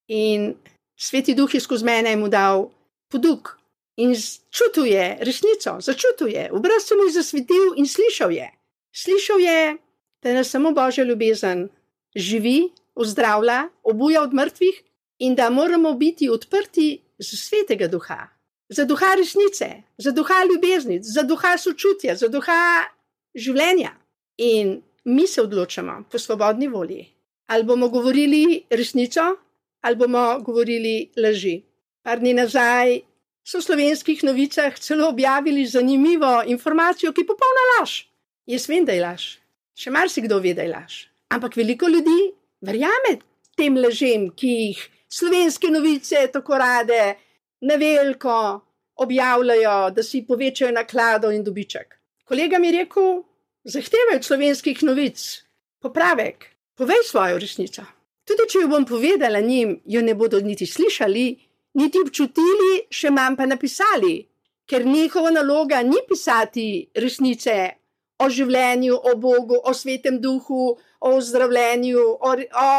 In 0.08 0.54
sveti 0.96 1.34
duh 1.34 1.54
je 1.54 1.60
skozi 1.60 1.84
mene 1.84 2.16
mu 2.16 2.28
dal 2.28 2.68
poduk 3.10 3.56
in 3.96 4.14
čutil 4.50 4.86
je 4.86 5.18
resnico, 5.20 5.80
začutil 5.80 6.28
je, 6.28 6.48
obraz 6.52 6.86
se 6.86 6.94
mu 6.94 7.04
je 7.08 7.18
zasvetil 7.18 7.74
in 7.76 7.86
slišal 7.86 8.30
je. 8.30 8.48
Slišal 8.94 9.40
je, 9.40 9.76
da 10.22 10.32
nas 10.34 10.50
samo 10.50 10.72
božja 10.72 11.04
ljubezen 11.04 11.68
živi, 12.16 12.70
ozdravlja, 12.94 13.68
obuja 13.82 14.22
od 14.22 14.34
mrtvih 14.34 14.82
in 15.18 15.34
da 15.34 15.50
moramo 15.50 15.94
biti 15.94 16.28
odprti 16.28 17.00
za 17.18 17.36
svetega 17.36 17.88
duha, 17.88 18.28
za 18.68 18.84
duha 18.84 19.14
resnice, 19.14 19.82
za 19.98 20.10
duha 20.10 20.34
ljubezni, 20.50 20.98
za 21.02 21.22
duha 21.22 21.58
sočutja, 21.58 22.16
za 22.16 22.28
duha 22.28 22.84
življenja. 23.34 23.94
In 24.36 24.80
mi 25.04 25.26
se 25.26 25.42
odločamo 25.42 26.04
po 26.10 26.18
svobodni 26.18 26.68
volji, 26.68 27.06
ali 27.46 27.64
bomo 27.64 27.88
govorili 27.88 28.64
resnico, 28.70 29.36
ali 29.80 29.96
bomo 29.96 30.40
govorili 30.40 31.10
laži. 31.16 31.60
Par 32.02 32.20
dni 32.20 32.34
nazaj 32.34 33.00
so 33.44 33.60
v 33.60 33.66
slovenskih 33.66 34.24
novicah 34.24 34.78
celo 34.80 35.08
objavili 35.08 35.66
zanimivo 35.66 36.42
informacijo, 36.46 37.12
ki 37.12 37.22
je 37.22 37.28
popolna 37.28 37.64
laž. 37.78 38.04
Jaz 38.46 38.68
vem, 38.68 38.84
da 38.84 38.92
je 38.96 39.04
laž. 39.04 39.28
Še 39.76 39.92
marsikdo 39.92 40.40
ve, 40.40 40.54
da 40.56 40.64
je 40.64 40.72
laž. 40.72 40.96
Ampak 41.32 41.56
veliko 41.56 41.88
ljudi 41.88 42.32
verjame 42.64 43.18
tem 43.56 43.76
lažem, 43.76 44.30
ki 44.36 44.50
jih 44.50 44.82
slovenske 45.18 45.70
novice 45.70 46.26
tako 46.32 46.58
rade, 46.58 47.14
na 47.60 47.74
veliko 47.74 48.60
objavljajo, 48.96 49.90
da 49.90 50.02
si 50.02 50.24
povečajo 50.26 50.72
naklado 50.72 51.30
in 51.30 51.44
dobiček. 51.44 51.94
Kolega 52.24 52.58
mi 52.58 52.68
je 52.68 52.78
rekel: 52.78 53.22
zahtevajo 53.64 54.16
od 54.16 54.24
slovenskih 54.24 54.82
novic 54.82 55.44
popravek, 55.80 56.46
povej 56.74 57.04
svojo 57.10 57.38
resnico. 57.38 57.82
Tudi 58.24 58.48
če 58.48 58.62
jo 58.64 58.68
bom 58.68 58.84
povedala 58.88 59.40
njim, 59.40 59.80
jo 59.84 60.02
ne 60.02 60.14
bodo 60.14 60.40
niti 60.40 60.66
slišali, 60.66 61.24
niti 61.74 62.00
občutili, 62.00 62.86
še 62.90 63.10
manj 63.10 63.36
pa 63.36 63.46
napisali, 63.46 64.14
ker 64.66 64.86
njihova 64.86 65.30
naloga 65.30 65.82
ni 65.82 66.00
pisati 66.08 66.88
resnice 66.96 67.56
o 68.18 68.28
življenju, 68.30 68.96
o 68.96 69.14
Bogu, 69.20 69.58
o 69.60 69.74
svetem 69.74 70.20
duhu, 70.20 70.76
o 71.00 71.20
zdravljenju, 71.20 72.00
o, 72.00 72.34
o 72.64 72.70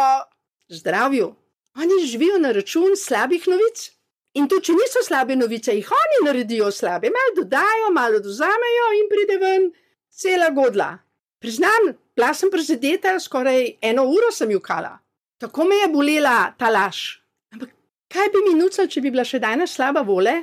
zdravju. 0.74 1.34
Oni 1.76 2.06
živijo 2.08 2.40
na 2.40 2.52
račun 2.52 2.96
slabih 2.98 3.48
novic. 3.48 3.92
In 4.36 4.48
to, 4.52 4.60
če 4.60 4.74
niso 4.76 5.00
slabe 5.04 5.36
novice, 5.36 5.72
jih 5.76 5.92
oni 5.96 6.26
naredijo 6.26 6.68
slabe, 6.72 7.08
malo 7.12 7.36
dodajo, 7.38 7.92
malo 7.96 8.20
dozamejo 8.20 8.88
in 9.00 9.10
pride 9.12 9.38
ven 9.40 9.70
cela 10.12 10.50
godla. 10.50 10.90
Priznam, 11.40 11.94
bila 12.16 12.34
sem 12.34 12.52
prizadeta, 12.52 13.20
skoraj 13.20 13.78
eno 13.82 14.04
uro 14.12 14.32
sem 14.32 14.52
jukala. 14.52 14.98
Tako 15.40 15.68
me 15.70 15.80
je 15.82 15.88
bolela 15.94 16.36
ta 16.60 16.72
laž. 16.72 17.22
Kaj 18.12 18.30
bi 18.34 18.44
mi 18.48 18.58
nucal, 18.60 18.88
če 18.92 19.02
bi 19.02 19.12
bila 19.12 19.24
še 19.28 19.40
danes 19.44 19.76
slaba 19.76 20.04
vole? 20.08 20.36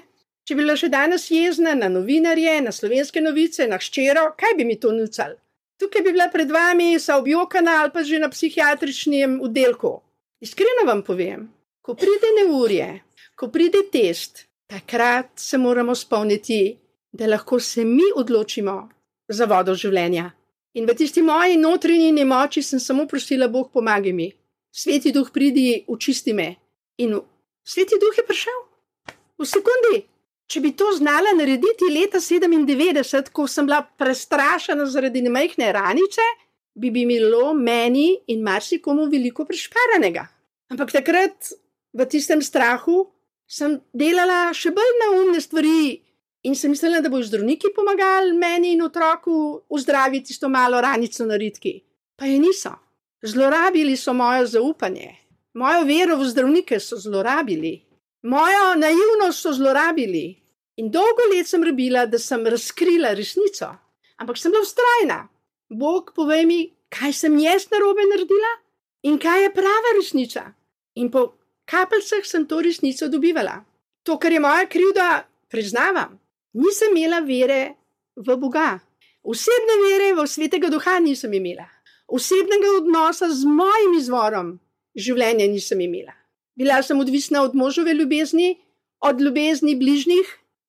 Če 0.48 0.56
bi 0.56 0.64
bila 0.64 0.76
še 0.76 0.88
danes 0.92 1.28
jezna 1.30 1.74
na 1.78 1.88
novinarje, 1.92 2.60
na 2.64 2.72
slovenske 2.72 3.20
novice, 3.24 3.68
na 3.68 3.78
ščero, 3.80 4.32
kaj 4.36 4.56
bi 4.58 4.66
mi 4.68 4.76
to 4.80 4.92
nucal? 4.92 5.36
Tukaj 5.80 6.04
bi 6.04 6.14
bila 6.14 6.28
pred 6.32 6.50
vami, 6.52 6.94
sa 7.00 7.16
objokana 7.20 7.80
ali 7.82 7.92
pa 7.94 8.02
že 8.06 8.20
na 8.22 8.28
psihiatričnem 8.32 9.40
oddelku. 9.42 10.00
Iskreno 10.42 10.86
vam 10.86 11.02
povem, 11.06 11.46
ko 11.82 11.94
pride 11.94 12.32
neurje, 12.38 12.88
ko 13.38 13.48
pride 13.48 13.84
test, 13.92 14.44
takrat 14.66 15.30
se 15.38 15.58
moramo 15.58 15.94
spomniti, 15.94 16.78
da 17.12 17.26
lahko 17.26 17.60
se 17.60 17.84
mi 17.84 18.08
odločimo 18.16 18.76
za 19.28 19.46
vodo 19.46 19.74
življenja. 19.74 20.30
In 20.74 20.88
v 20.88 20.96
tisti 20.96 21.22
moji 21.22 21.58
notranji 21.60 22.12
nemoči 22.12 22.62
sem 22.62 22.80
samo 22.80 23.06
prosila, 23.06 23.48
Bog 23.48 23.70
pomagaj 23.72 24.12
mi. 24.12 24.30
Sveti 24.72 25.12
duh 25.12 25.28
pridi, 25.30 25.84
učisti 25.88 26.32
me 26.32 26.54
in 26.98 27.20
Sveti 27.62 27.98
duh 28.00 28.16
je 28.18 28.24
prišel 28.26 28.64
v 29.38 29.46
sekundi 29.46 30.00
če 30.52 30.60
bi 30.60 30.72
to 30.76 30.90
znala 30.92 31.32
narediti 31.36 31.88
leta 31.88 32.20
97, 32.20 33.30
ko 33.32 33.46
sem 33.48 33.68
bila 33.68 33.80
prestrašena 33.82 34.84
zaradi 34.90 35.22
nemajhne 35.24 35.70
ranice, 35.72 36.24
bi 36.74 36.90
bilo 36.90 37.52
meni 37.54 38.16
in 38.28 38.42
marsikomu 38.42 39.08
veliko 39.10 39.44
prešparanega. 39.44 40.26
Ampak 40.72 40.92
takrat, 40.92 41.52
v 41.92 42.06
tistem 42.08 42.40
strahu, 42.42 43.04
sem 43.46 43.76
delala 43.92 44.52
še 44.56 44.72
bolj 44.72 44.94
naumne 45.04 45.40
stvari 45.40 46.00
in 46.48 46.56
sem 46.56 46.72
mislila, 46.72 47.02
da 47.04 47.10
bo 47.12 47.20
zdravniki 47.22 47.70
pomagali 47.76 48.32
meni 48.32 48.72
in 48.72 48.82
otroku 48.82 49.62
ozdraviti 49.68 50.38
to 50.40 50.48
malo 50.48 50.80
ranico 50.80 51.26
na 51.26 51.36
ritki. 51.36 51.82
Pa 52.16 52.26
je 52.26 52.38
niso. 52.38 52.72
Zlorabili 53.22 53.96
so 53.96 54.14
moje 54.16 54.46
zaupanje, 54.56 55.12
mojo 55.54 55.84
vero 55.86 56.16
v 56.18 56.26
zdravnike 56.26 56.80
so 56.80 56.96
zlorabili, 56.98 57.76
mojo 58.26 58.72
naivnost 58.80 59.44
so 59.44 59.52
zlorabili. 59.52 60.42
In 60.80 60.88
dolgo 60.90 61.28
let 61.30 61.46
sem 61.46 61.62
rabila, 61.62 62.06
da 62.08 62.18
sem 62.18 62.42
razkrila 62.46 63.12
resnico, 63.14 63.68
ampak 64.18 64.40
sem 64.40 64.50
bila 64.50 64.64
ustrajna. 64.64 65.18
Bog, 65.72 66.12
povej 66.14 66.46
mi, 66.46 66.60
kaj 66.92 67.12
sem 67.12 67.38
jaz 67.40 67.68
narobe 67.72 68.04
naredila 68.10 68.52
in 69.08 69.18
kaj 69.18 69.42
je 69.42 69.52
prava 69.54 69.96
resnica. 69.96 70.52
In 70.94 71.10
po 71.10 71.32
kapljicah 71.64 72.24
sem 72.24 72.46
to 72.46 72.60
resnico 72.60 73.08
dobivala. 73.08 73.64
To, 74.02 74.18
kar 74.18 74.32
je 74.32 74.40
moja 74.40 74.66
krivda, 74.66 75.24
priznavam. 75.48 76.18
Nisem 76.52 76.96
imela 76.96 77.20
vere 77.20 77.74
v 78.16 78.36
Boga. 78.36 78.80
Osebne 79.22 79.76
vere 79.86 80.12
v 80.18 80.26
svetega 80.26 80.68
duha 80.68 80.98
nisem 81.00 81.32
imela. 81.32 81.68
Osebnega 82.08 82.76
odnosa 82.76 83.30
z 83.30 83.46
mojim 83.48 83.94
izvorom 83.96 84.56
življenja 84.98 85.46
nisem 85.48 85.80
imela. 85.80 86.12
Bila 86.58 86.82
sem 86.82 86.98
odvisna 87.00 87.42
od 87.42 87.54
možove 87.54 87.94
ljubezni, 87.94 88.58
od 89.00 89.20
ljubezni 89.20 89.76
bližnjih, 89.78 90.26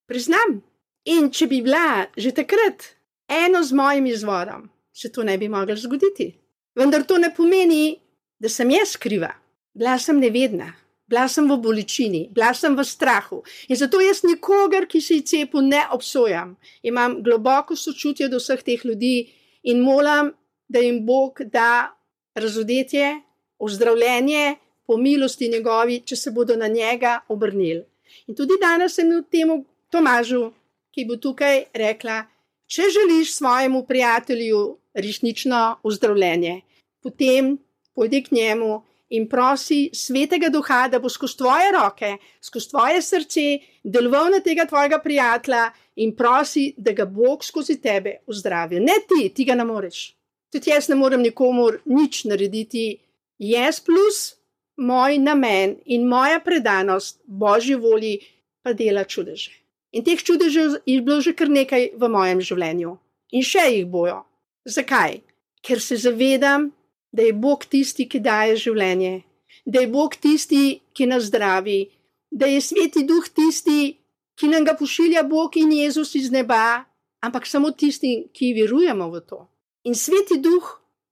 priznam. 0.07 0.61
In 1.05 1.31
če 1.35 1.49
bi 1.51 1.59
bila 1.65 2.07
že 2.15 2.31
takrat 2.31 2.93
eno 3.27 3.63
z 3.63 3.75
mojim 3.75 4.05
izvorom, 4.07 4.69
se 4.93 5.11
to 5.11 5.23
ne 5.23 5.37
bi 5.37 5.49
moglo 5.49 5.75
zgoditi. 5.75 6.31
Vendar 6.75 7.03
to 7.03 7.17
ne 7.17 7.33
pomeni, 7.35 7.99
da 8.39 8.49
sem 8.49 8.69
jaz 8.71 8.95
kriva. 8.97 9.31
Bila 9.73 9.97
sem 9.99 10.19
nevedna, 10.19 10.67
bila 11.07 11.27
sem 11.27 11.47
v 11.49 11.57
bolečini, 11.57 12.27
bila 12.31 12.53
sem 12.53 12.75
v 12.75 12.83
strahu. 12.85 13.41
In 13.69 13.77
zato 13.77 14.01
jaz 14.01 14.23
nikogar, 14.23 14.85
ki 14.87 15.01
se 15.01 15.19
je 15.19 15.25
cepil, 15.31 15.65
ne 15.65 15.81
obsojam. 15.91 16.55
Imam 16.83 17.21
globoko 17.23 17.75
sočutje 17.75 18.29
do 18.29 18.41
vseh 18.41 18.61
teh 18.63 18.85
ljudi 18.85 19.29
in 19.63 19.81
molim, 19.81 20.33
da 20.69 20.79
jim 20.79 21.05
Bog 21.05 21.41
da 21.51 21.93
razodetje, 22.35 23.21
ozdravljenje, 23.59 24.55
po 24.87 24.97
milosti 24.97 25.49
njegovi, 25.49 26.01
če 26.05 26.15
se 26.15 26.31
bodo 26.31 26.55
na 26.55 26.67
njega 26.67 27.19
obrnili. 27.29 27.83
In 28.27 28.35
tudi 28.35 28.57
danes 28.61 28.95
sem 28.95 29.09
temu 29.31 29.63
Tomažu, 29.89 30.49
ki 30.93 31.05
bo 31.05 31.17
tukaj 31.21 31.67
rekla, 31.73 32.23
če 32.65 32.89
želiš 32.89 33.35
svojemu 33.37 33.83
prijatelju 33.85 34.61
resnično 34.93 35.79
ozdravljenje, 35.83 36.61
potem 37.03 37.57
pojdi 37.95 38.23
k 38.23 38.31
njemu 38.31 38.81
in 39.09 39.27
prosi 39.29 39.89
svetega 39.93 40.49
duha, 40.49 40.87
da 40.87 40.99
bo 40.99 41.09
skozi 41.09 41.37
tvoje 41.37 41.71
roke, 41.71 42.17
skozi 42.41 42.69
tvoje 42.69 43.01
srce 43.01 43.45
deloval 43.83 44.31
na 44.33 44.39
tega 44.39 44.65
tvojega 44.65 44.99
prijatelja 45.03 45.69
in 45.95 46.15
prosi, 46.15 46.73
da 46.77 46.91
ga 46.91 47.05
Bog 47.05 47.45
skozi 47.45 47.77
tebe 47.81 48.17
ozdravi. 48.27 48.79
Ne 48.79 48.97
ti, 49.09 49.29
ti 49.29 49.45
ga 49.45 49.55
ne 49.55 49.65
moreš. 49.65 50.15
Tudi 50.51 50.69
jaz 50.69 50.89
ne 50.89 50.95
morem 50.95 51.21
nikomor 51.21 51.79
nič 51.85 52.23
narediti. 52.29 52.97
Jaz 53.37 53.79
plus 53.81 54.35
moj 54.77 55.17
namen 55.17 55.77
in 55.85 56.07
moja 56.07 56.39
predanost 56.39 57.21
Božji 57.25 57.75
volji 57.75 58.19
pa 58.63 58.73
dela 58.73 59.03
čudeže. 59.03 59.51
In 59.93 60.03
teh 60.03 60.17
čudežev 60.17 60.79
je 60.85 61.01
bilo 61.01 61.21
že 61.21 61.35
kar 61.37 61.49
nekaj 61.49 61.91
v 61.97 62.09
mojem 62.09 62.41
življenju. 62.41 62.97
In 63.33 63.45
še 63.45 63.65
jih 63.69 63.85
bojo. 63.85 64.23
Zakaj? 64.65 65.21
Ker 65.63 65.81
se 65.81 65.97
zavedam, 65.97 66.71
da 67.11 67.21
je 67.21 67.33
Bog 67.33 67.65
tisti, 67.65 68.07
ki 68.09 68.19
daje 68.19 68.55
življenje, 68.57 69.23
da 69.65 69.83
je 69.83 69.87
Bog 69.87 70.15
tisti, 70.15 70.81
ki 70.93 71.07
nas 71.07 71.29
zdravi, 71.29 71.85
da 72.31 72.49
je 72.49 72.61
sveti 72.61 73.03
duh 73.07 73.27
tisti, 73.29 73.93
ki 74.39 74.49
nam 74.49 74.65
ga 74.65 74.73
pošilja 74.79 75.23
Bog 75.29 75.57
in 75.61 75.71
Jezus 75.71 76.15
iz 76.15 76.31
neba, 76.31 76.83
ampak 77.23 77.47
samo 77.47 77.71
tisti, 77.71 78.29
ki 78.33 78.53
verujemo 78.57 79.09
v 79.13 79.21
to. 79.29 79.43
In 79.87 79.95
sveti 79.95 80.39
duh 80.41 80.65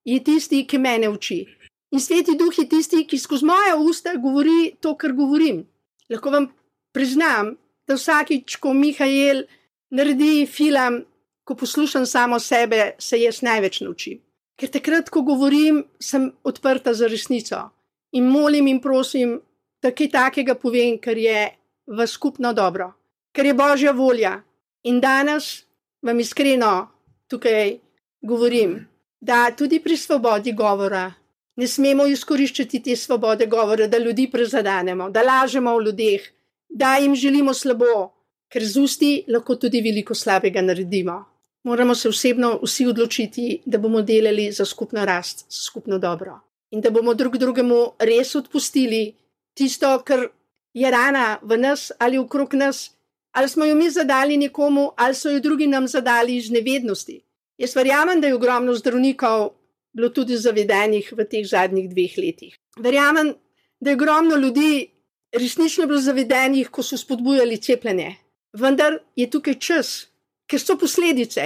je 0.08 0.18
tisti, 0.24 0.66
ki 0.68 0.80
mene 0.82 1.12
uči. 1.12 1.44
In 1.92 2.00
sveti 2.00 2.36
duh 2.40 2.58
je 2.58 2.66
tisti, 2.72 3.06
ki 3.06 3.20
skozi 3.20 3.46
moje 3.46 3.76
usta 3.78 4.16
govori 4.16 4.74
to, 4.82 4.96
kar 4.98 5.14
govorim. 5.14 5.66
Lahko 6.10 6.32
vam 6.34 6.50
priznam, 6.96 7.56
da 7.88 7.96
vsakič, 8.00 8.58
ko 8.64 8.74
Mihajl 8.74 9.46
naredi 9.92 10.48
film, 10.48 11.04
ko 11.52 11.56
poslušam 11.56 12.06
samo 12.06 12.40
sebe, 12.40 12.92
se 13.00 13.20
jaz 13.20 13.42
največ 13.42 13.82
naučim. 13.82 14.20
Ker 14.56 14.70
takrat, 14.72 15.10
ko 15.10 15.22
govorim, 15.22 15.84
sem 16.00 16.30
odprta 16.48 16.94
za 16.94 17.08
resnico 17.12 17.60
in 18.16 18.30
molim 18.32 18.68
in 18.68 18.80
prosim, 18.80 19.34
da 19.84 19.92
kaj 19.92 20.08
takega 20.14 20.56
povem, 20.56 20.96
kar 21.02 21.18
je 21.18 21.50
v 21.88 22.08
skupno 22.08 22.54
dobro, 22.54 22.94
ker 23.36 23.46
je 23.46 23.54
božja 23.54 23.92
volja. 23.92 24.38
In 24.88 25.02
danes 25.04 25.66
vam 26.02 26.20
iskreno 26.20 26.88
tukaj 27.28 27.76
govorim, 28.22 28.78
da 29.20 29.52
tudi 29.52 29.82
pri 29.84 29.98
svobodi 29.98 30.54
govora 30.54 31.12
ne 31.56 31.68
smemo 31.68 32.06
izkoriščati 32.08 32.80
te 32.84 32.96
svobode 32.96 33.46
govora, 33.46 33.88
da 33.88 33.98
ljudi 33.98 34.30
prezadanemo, 34.32 35.10
da 35.10 35.24
lažemo 35.24 35.76
o 35.76 35.82
ljudeh, 35.82 36.22
da 36.70 36.96
jim 36.96 37.16
želimo 37.16 37.54
slabo, 37.54 38.08
ker 38.48 38.64
z 38.64 38.80
usti 38.80 39.12
lahko 39.28 39.56
tudi 39.56 39.82
veliko 39.82 40.16
slabega 40.16 40.62
naredimo 40.62 41.31
moramo 41.64 41.96
se 41.96 42.10
osebno 42.10 42.60
vsi 42.64 42.86
odločiti, 42.86 43.62
da 43.66 43.78
bomo 43.78 44.02
delali 44.02 44.52
za 44.52 44.66
skupno 44.66 45.06
rast, 45.06 45.46
za 45.50 45.64
skupno 45.64 45.98
dobro. 46.00 46.40
In 46.72 46.82
da 46.82 46.90
bomo 46.90 47.14
drug 47.14 47.38
drugemu 47.38 47.94
res 48.00 48.36
odpustili 48.36 49.16
tisto, 49.54 50.00
kar 50.06 50.28
je 50.74 50.92
rana 50.92 51.40
v 51.42 51.58
nas 51.58 51.92
ali 52.00 52.18
okrog 52.18 52.54
nas, 52.54 52.92
ali 53.32 53.50
smo 53.50 53.66
jo 53.66 53.76
mi 53.76 53.90
zadali 53.90 54.38
nekomu, 54.38 54.92
ali 54.96 55.16
so 55.16 55.30
jo 55.30 55.40
drugi 55.40 55.68
nam 55.68 55.88
zadali 55.88 56.36
iz 56.36 56.50
nevednosti. 56.50 57.22
Jaz 57.58 57.76
verjamem, 57.76 58.22
da 58.22 58.28
je 58.28 58.36
ogromno 58.36 58.74
zdravnikov 58.74 59.52
bilo 59.94 60.10
tudi 60.10 60.38
zavedenih 60.38 61.14
v 61.18 61.26
teh 61.26 61.48
zadnjih 61.48 61.90
dveh 61.90 62.18
letih. 62.18 62.56
Verjamem, 62.80 63.34
da 63.80 63.90
je 63.90 63.96
ogromno 63.96 64.36
ljudi 64.36 64.90
resnično 65.32 65.88
bilo 65.88 66.00
zavedenih, 66.02 66.70
ko 66.70 66.84
so 66.84 66.98
spodbujali 66.98 67.58
cepljenje. 67.58 68.16
Vendar 68.54 68.98
je 69.16 69.30
tukaj 69.30 69.60
čas, 69.60 70.11
ker 70.52 70.60
so 70.60 70.76
posledice, 70.76 71.46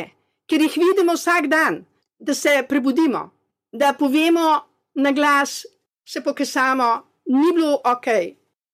ker 0.49 0.61
jih 0.65 0.77
vidimo 0.81 1.13
vsak 1.13 1.49
dan, 1.51 1.83
da 2.17 2.33
se 2.33 2.63
prebudimo, 2.69 3.29
da 3.71 3.93
povemo 3.93 4.47
na 4.95 5.11
glas, 5.11 5.65
se 6.05 6.21
pokesamo, 6.25 6.89
ni 7.25 7.51
bilo 7.53 7.81
ok. 7.85 8.07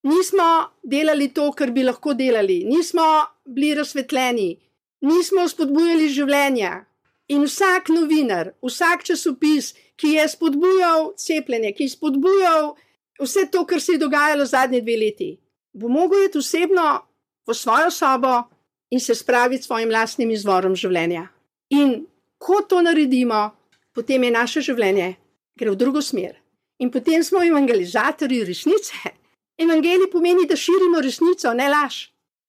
Nismo 0.08 0.48
delali 0.84 1.28
to, 1.36 1.52
kar 1.52 1.72
bi 1.76 1.84
lahko 1.84 2.14
delali, 2.14 2.64
nismo 2.66 3.04
bili 3.46 3.76
razsvetljeni, 3.76 4.50
nismo 5.08 5.48
spodbujali 5.48 6.08
življenja. 6.10 6.72
In 7.32 7.46
vsak 7.48 7.92
novinar, 7.94 8.54
vsak 8.66 9.06
časopis, 9.08 9.72
ki 9.96 10.16
je 10.18 10.26
spodbujal 10.34 11.12
cepljenje, 11.20 11.72
ki 11.78 11.86
je 11.86 11.94
spodbujal 11.94 12.74
vse 13.22 13.46
to, 13.52 13.66
kar 13.70 13.80
se 13.82 13.96
je 13.96 14.02
dogajalo 14.02 14.46
zadnje 14.46 14.82
dve 14.82 14.98
leti, 15.00 15.30
bo 15.74 15.88
mogel 15.88 16.26
iti 16.26 16.42
osebno 16.42 16.88
v 17.48 17.56
svojo 17.56 17.92
sobo 17.94 18.34
in 18.92 19.00
se 19.00 19.16
spraviti 19.16 19.64
s 19.64 19.66
svojim 19.66 19.92
lastnim 19.92 20.32
izvorom 20.32 20.76
življenja. 20.76 21.28
In 21.70 22.06
ko 22.38 22.62
to 22.68 22.82
naredimo, 22.82 23.52
potem 23.96 24.24
je 24.24 24.32
naše 24.32 24.62
življenje 24.62 25.16
gre 25.58 25.72
v 25.72 25.78
drugo 25.78 26.02
smer. 26.02 26.36
In 26.82 26.92
potem 26.92 27.24
smo 27.24 27.44
evangelizatorji 27.44 28.44
resnice. 28.46 29.14
Evangelij 29.62 30.10
pomeni, 30.12 30.48
da 30.50 30.58
širimo 30.58 31.02
resnico, 31.04 31.54
ne 31.54 31.68
laž. 31.70 32.08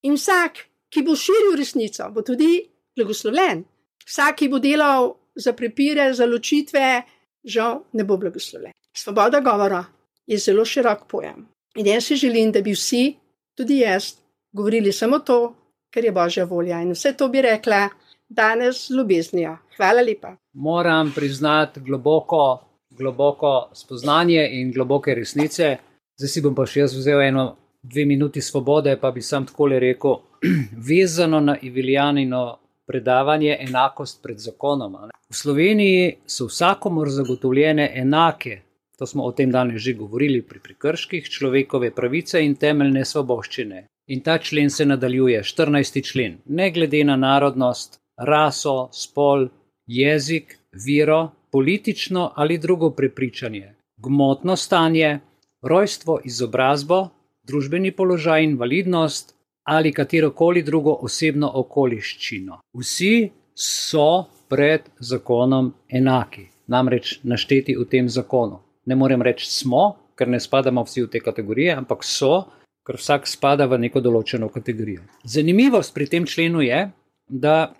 In 0.08 0.16
vsak, 0.16 0.64
ki 0.88 1.02
bo 1.04 1.16
širil 1.16 1.56
resnico, 1.60 2.08
bo 2.14 2.24
tudi 2.24 2.62
blagoslovljen. 2.96 3.64
Vsak, 4.06 4.38
ki 4.40 4.48
bo 4.48 4.60
delal 4.62 5.12
za 5.36 5.52
prepire, 5.52 6.08
za 6.16 6.26
ločitve, 6.26 7.02
žal 7.44 7.82
ne 7.92 8.06
bo 8.08 8.16
blagoslovljen. 8.16 8.72
Svoboda 8.96 9.40
govora 9.44 9.84
je 10.26 10.38
zelo 10.38 10.64
širok 10.64 11.04
pojem. 11.08 11.46
In 11.76 11.86
jaz 11.86 12.08
si 12.08 12.16
želim, 12.16 12.52
da 12.52 12.62
bi 12.64 12.72
vsi, 12.72 13.14
tudi 13.56 13.78
jaz, 13.84 14.14
govorili 14.52 14.92
samo 14.92 15.18
to, 15.18 15.54
ker 15.92 16.04
je 16.04 16.12
božja 16.12 16.44
volja. 16.44 16.80
In 16.82 16.94
vse 16.96 17.12
to 17.16 17.28
bi 17.28 17.42
rekla 17.42 17.88
danes 18.28 18.86
z 18.88 18.96
ljubeznijo. 18.96 19.56
Hvala 19.76 20.02
lepa. 20.02 20.36
Moram 20.52 21.12
priznati 21.14 21.80
globoko, 21.80 22.60
globoko 22.90 23.70
spoznanje 23.74 24.48
in 24.52 24.72
globoke 24.72 25.14
resnice. 25.14 25.76
Zdaj 26.16 26.28
si 26.28 26.40
bom 26.40 26.54
pa 26.54 26.66
še 26.66 26.80
jaz 26.80 26.96
vzel 26.96 27.20
eno, 27.20 27.46
dve 27.82 28.04
minuti 28.06 28.40
svobode, 28.40 28.96
pa 29.00 29.10
bi 29.10 29.22
sam 29.22 29.46
tako 29.46 29.66
rekel, 29.68 30.18
vezano 30.88 31.40
na 31.40 31.56
Iviljanino 31.62 32.58
predavanje 32.86 33.56
enakost 33.60 34.22
pred 34.22 34.38
zakonom. 34.38 34.96
V 35.30 35.36
Sloveniji 35.36 36.16
so 36.26 36.46
vsakomor 36.46 37.08
zagotovljene 37.10 37.92
enake 37.94 38.60
To 38.98 39.06
smo 39.06 39.24
o 39.24 39.32
tem 39.32 39.50
danes 39.50 39.82
že 39.82 39.94
govorili 39.94 40.42
pri 40.42 40.60
prekrških 40.60 41.28
človekove 41.28 41.90
pravice 41.94 42.44
in 42.44 42.54
temeljne 42.54 43.04
svoboščine. 43.04 43.86
In 44.08 44.20
ta 44.20 44.38
člen 44.38 44.70
se 44.70 44.86
nadaljuje, 44.86 45.42
14. 45.42 46.02
člen, 46.04 46.38
ne 46.46 46.70
glede 46.70 47.04
na 47.04 47.16
narodnost, 47.16 48.00
raso, 48.18 48.88
spol, 48.92 49.48
jezik, 49.86 50.58
vero, 50.86 51.30
politično 51.50 52.32
ali 52.36 52.58
drugo 52.58 52.90
prepričanje, 52.90 53.74
gmotno 53.96 54.56
stanje, 54.56 55.20
rojstvo, 55.62 56.20
izobrazbo, 56.24 57.08
družbeni 57.46 57.92
položaj, 57.92 58.44
invalidnost 58.44 59.34
ali 59.64 59.92
katerokoli 59.92 60.62
drugo 60.62 60.96
osebno 61.00 61.50
okoliščino. 61.54 62.58
Vsi 62.78 63.30
so 63.54 64.24
pred 64.48 64.88
zakonom 64.98 65.72
enaki, 65.88 66.48
namreč 66.66 67.20
našteti 67.22 67.76
v 67.78 67.86
tem 67.88 68.08
zakonu. 68.08 68.58
Ne 68.86 68.96
morem 68.98 69.22
reči 69.22 69.46
smo, 69.50 69.96
ker 70.18 70.28
ne 70.28 70.40
spadamo 70.40 70.84
vsi 70.84 71.04
v 71.04 71.10
te 71.12 71.20
kategorije, 71.22 71.76
ampak 71.76 72.04
so, 72.04 72.48
ker 72.86 72.98
vsak 72.98 73.28
spada 73.30 73.68
v 73.70 73.78
neko 73.84 74.02
določeno 74.02 74.48
kategorijo. 74.50 75.04
Zanimivost 75.24 75.94
pri 75.94 76.08
tem 76.10 76.26
členu 76.26 76.64
je, 76.66 76.88
da 77.28 77.72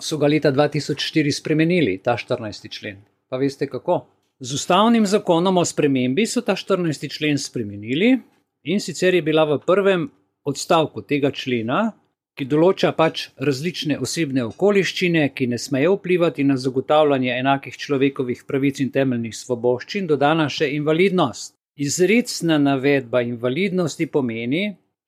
so 0.00 0.18
ga 0.18 0.30
leta 0.30 0.52
2004 0.54 1.34
spremenili, 1.34 1.98
ta 2.02 2.16
14. 2.18 2.70
člen. 2.70 3.02
Pa 3.30 3.38
veste 3.38 3.66
kako? 3.70 4.04
Z 4.40 4.54
ustavnim 4.58 5.06
zakonom 5.06 5.58
o 5.58 5.64
spremembi 5.64 6.26
so 6.26 6.42
ta 6.42 6.56
14. 6.58 7.06
člen 7.10 7.38
spremenili 7.38 8.16
in 8.64 8.80
sicer 8.80 9.14
je 9.14 9.22
bila 9.22 9.44
v 9.46 9.60
prvem 9.66 10.08
odstavku 10.44 11.02
tega 11.02 11.30
člena, 11.30 11.92
ki 12.34 12.46
določa 12.50 12.90
pač 12.98 13.28
različne 13.48 13.98
osebne 14.02 14.44
okoliščine, 14.48 15.28
ki 15.36 15.46
ne 15.52 15.58
smejo 15.58 15.94
vplivati 15.96 16.44
na 16.44 16.56
zagotavljanje 16.58 17.32
enakih 17.38 17.76
človekovih 17.78 18.44
pravic 18.48 18.80
in 18.82 18.90
temeljnih 18.94 19.36
svoboščin, 19.38 20.08
dodana 20.10 20.48
še 20.50 20.70
invalidnost. 20.74 21.54
Izrecna 21.76 22.58
navedba 22.58 23.22
invalidnosti 23.26 24.06
pomeni 24.06 24.64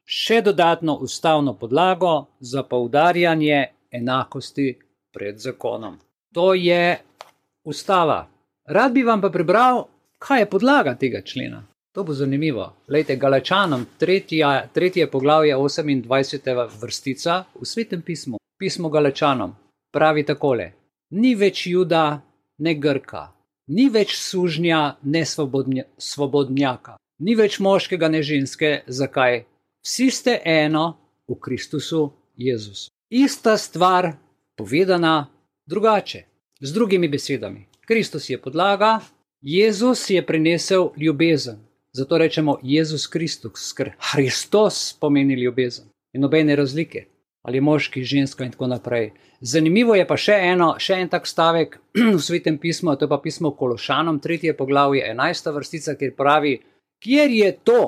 še 0.07 0.41
dodatno 0.47 0.97
ustavno 1.03 1.55
podlago 1.59 2.15
za 2.41 2.63
poudarjanje 2.63 3.61
enakosti 3.91 4.73
pred 5.15 5.39
zakonom. 5.43 5.99
To 6.35 6.55
je 6.55 6.99
ustava. 7.65 8.27
Rad 8.67 8.93
bi 8.95 9.03
vam 9.07 9.23
pa 9.23 9.31
prebral, 9.31 9.87
kaj 10.19 10.45
je 10.45 10.51
podlaga 10.51 10.95
tega 10.99 11.23
člena. 11.23 11.63
To 11.97 12.05
bo 12.05 12.13
zanimivo. 12.13 12.77
Lejte, 12.93 13.17
Galačanom, 13.17 13.87
tretja, 13.99 14.69
tretje 14.75 15.07
poglavje, 15.11 15.57
28. 15.57 16.69
vrstica 16.81 17.45
v 17.61 17.65
svetem 17.65 18.03
pismu, 18.03 18.37
pismo 18.59 18.89
Galačanom, 18.93 19.55
pravi 19.93 20.25
takole: 20.29 20.73
Ni 21.11 21.33
več 21.35 21.67
juda, 21.67 22.21
ne 22.59 22.75
grka, 22.75 23.23
ni 23.73 23.89
več 23.89 24.13
sužnja, 24.21 24.99
ne 25.03 25.25
svobodnja, 25.25 25.87
svobodnjaka, 25.97 26.99
ni 27.25 27.35
več 27.35 27.57
moškega, 27.65 28.13
ne 28.13 28.21
ženske. 28.23 28.83
Zakaj? 28.87 29.47
Vsi 29.81 30.11
ste 30.11 30.37
eno 30.45 30.85
v 31.25 31.41
Kristusu 31.41 32.11
Jezusu 32.37 32.93
ista 33.09 33.57
stvar, 33.57 34.13
povedana 34.57 35.31
drugače, 35.67 36.23
z 36.61 36.73
drugimi 36.73 37.09
besedami. 37.09 37.67
Kristus 37.87 38.31
je 38.31 38.39
podlaga, 38.43 39.01
Jezus 39.41 40.11
je 40.11 40.27
prinesel 40.27 40.91
ljubezen. 40.97 41.57
Zato 41.97 42.19
rečemo 42.19 42.59
Jezus 42.63 43.07
Kristus, 43.07 43.73
ker 43.73 43.95
Kristus 44.13 44.93
pomeni 45.01 45.35
ljubezen 45.35 45.87
in 46.13 46.21
nobene 46.21 46.57
razlike, 46.57 47.07
ali 47.43 47.61
moški, 47.61 48.05
ženska 48.05 48.45
in 48.45 48.51
tako 48.53 48.67
naprej. 48.67 49.15
Zanimivo 49.41 49.95
je 49.97 50.05
pa 50.07 50.19
še, 50.21 50.37
eno, 50.51 50.75
še 50.79 50.99
en 51.01 51.09
tak 51.09 51.25
stavek 51.25 51.79
v 52.17 52.21
svetem 52.21 52.59
pismu, 52.61 52.93
to 52.97 53.09
je 53.09 53.13
pa 53.15 53.17
pismo 53.25 53.55
Kološanom, 53.57 54.21
tretje 54.21 54.53
poglavje, 54.59 55.07
enajsta 55.09 55.55
vrstica, 55.57 55.97
kjer 55.97 56.13
pravi, 56.19 56.53
kjer 57.01 57.33
je 57.33 57.51
to, 57.65 57.81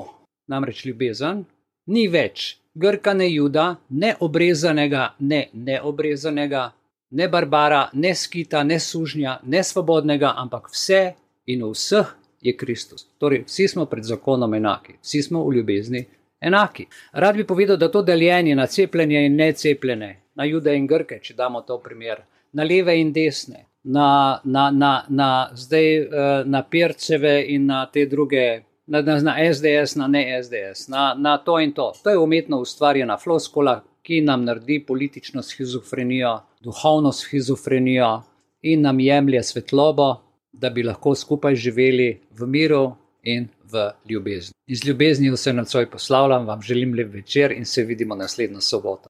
namreč 0.49 0.87
ljubezen, 0.89 1.45
ni 1.93 2.07
več 2.09 2.55
Grka 2.73 3.13
ne 3.13 3.29
Juda, 3.29 3.75
ne 3.89 4.15
obrezanega, 4.25 5.11
ne 5.19 5.43
neobrezanega, 5.53 6.71
ne 7.13 7.29
barbara, 7.29 7.89
ne 7.93 8.15
skita, 8.17 8.65
ne 8.65 8.81
sužnja, 8.81 9.37
ne 9.45 9.61
svobodnega, 9.61 10.33
ampak 10.33 10.73
vse 10.73 11.03
in 11.45 11.61
vseh 11.69 12.15
je 12.41 12.57
Kristus. 12.57 13.07
Torej, 13.17 13.43
vsi 13.47 13.67
smo 13.67 13.85
pred 13.85 14.03
zakonom 14.03 14.53
enaki, 14.53 14.93
vsi 15.01 15.21
smo 15.21 15.43
v 15.45 15.55
ljubezni 15.55 16.05
enaki. 16.39 16.85
Rad 17.11 17.35
bi 17.35 17.43
povedal, 17.47 17.77
da 17.77 17.91
to 17.91 18.01
deljenje 18.01 18.55
na 18.55 18.67
cepljenje 18.67 19.25
in 19.25 19.35
necepljene, 19.35 20.15
na 20.35 20.43
Jude 20.43 20.75
in 20.75 20.87
Grke, 20.87 21.19
če 21.23 21.33
damo 21.33 21.61
to 21.61 21.79
primer, 21.83 22.23
na 22.53 22.63
leve 22.63 22.95
in 22.99 23.11
desne, 23.13 23.65
na, 23.83 24.39
na, 24.43 24.71
na, 24.71 25.03
na 25.09 25.49
zdaj 25.55 25.95
eh, 25.97 26.07
na 26.45 26.63
Pirceve 26.63 27.43
in 27.47 27.65
na 27.65 27.85
te 27.85 28.05
druge 28.05 28.61
na, 28.89 29.01
na, 29.01 29.19
na 29.21 29.35
SDS, 29.53 29.95
na 29.95 30.07
ne 30.07 30.43
SDS, 30.43 30.87
na, 30.87 31.13
na 31.13 31.37
to 31.37 31.59
in 31.59 31.71
to. 31.71 31.93
To 32.03 32.09
je 32.09 32.17
umetno 32.17 32.59
ustvarjena 32.59 33.17
floskola, 33.17 33.83
ki 34.01 34.21
nam 34.21 34.45
naredi 34.45 34.79
politično 34.85 35.41
schizofrenijo, 35.41 36.39
duhovno 36.61 37.11
schizofrenijo 37.11 38.21
in 38.61 38.81
nam 38.81 38.99
jemlje 38.99 39.43
svetlobo, 39.43 40.15
da 40.51 40.69
bi 40.69 40.83
lahko 40.83 41.15
skupaj 41.15 41.55
živeli 41.55 42.21
v 42.31 42.47
miru 42.47 42.95
in 43.23 43.47
v 43.71 43.91
ljubezni. 44.09 44.53
Iz 44.67 44.85
ljubezni 44.85 45.31
vse 45.31 45.53
na 45.53 45.65
svoj 45.65 45.89
poslavljam, 45.89 46.47
vam 46.47 46.61
želim 46.61 46.93
lep 46.93 47.13
večer 47.13 47.51
in 47.51 47.65
se 47.65 47.83
vidimo 47.83 48.15
naslednjo 48.15 48.61
soboto. 48.61 49.09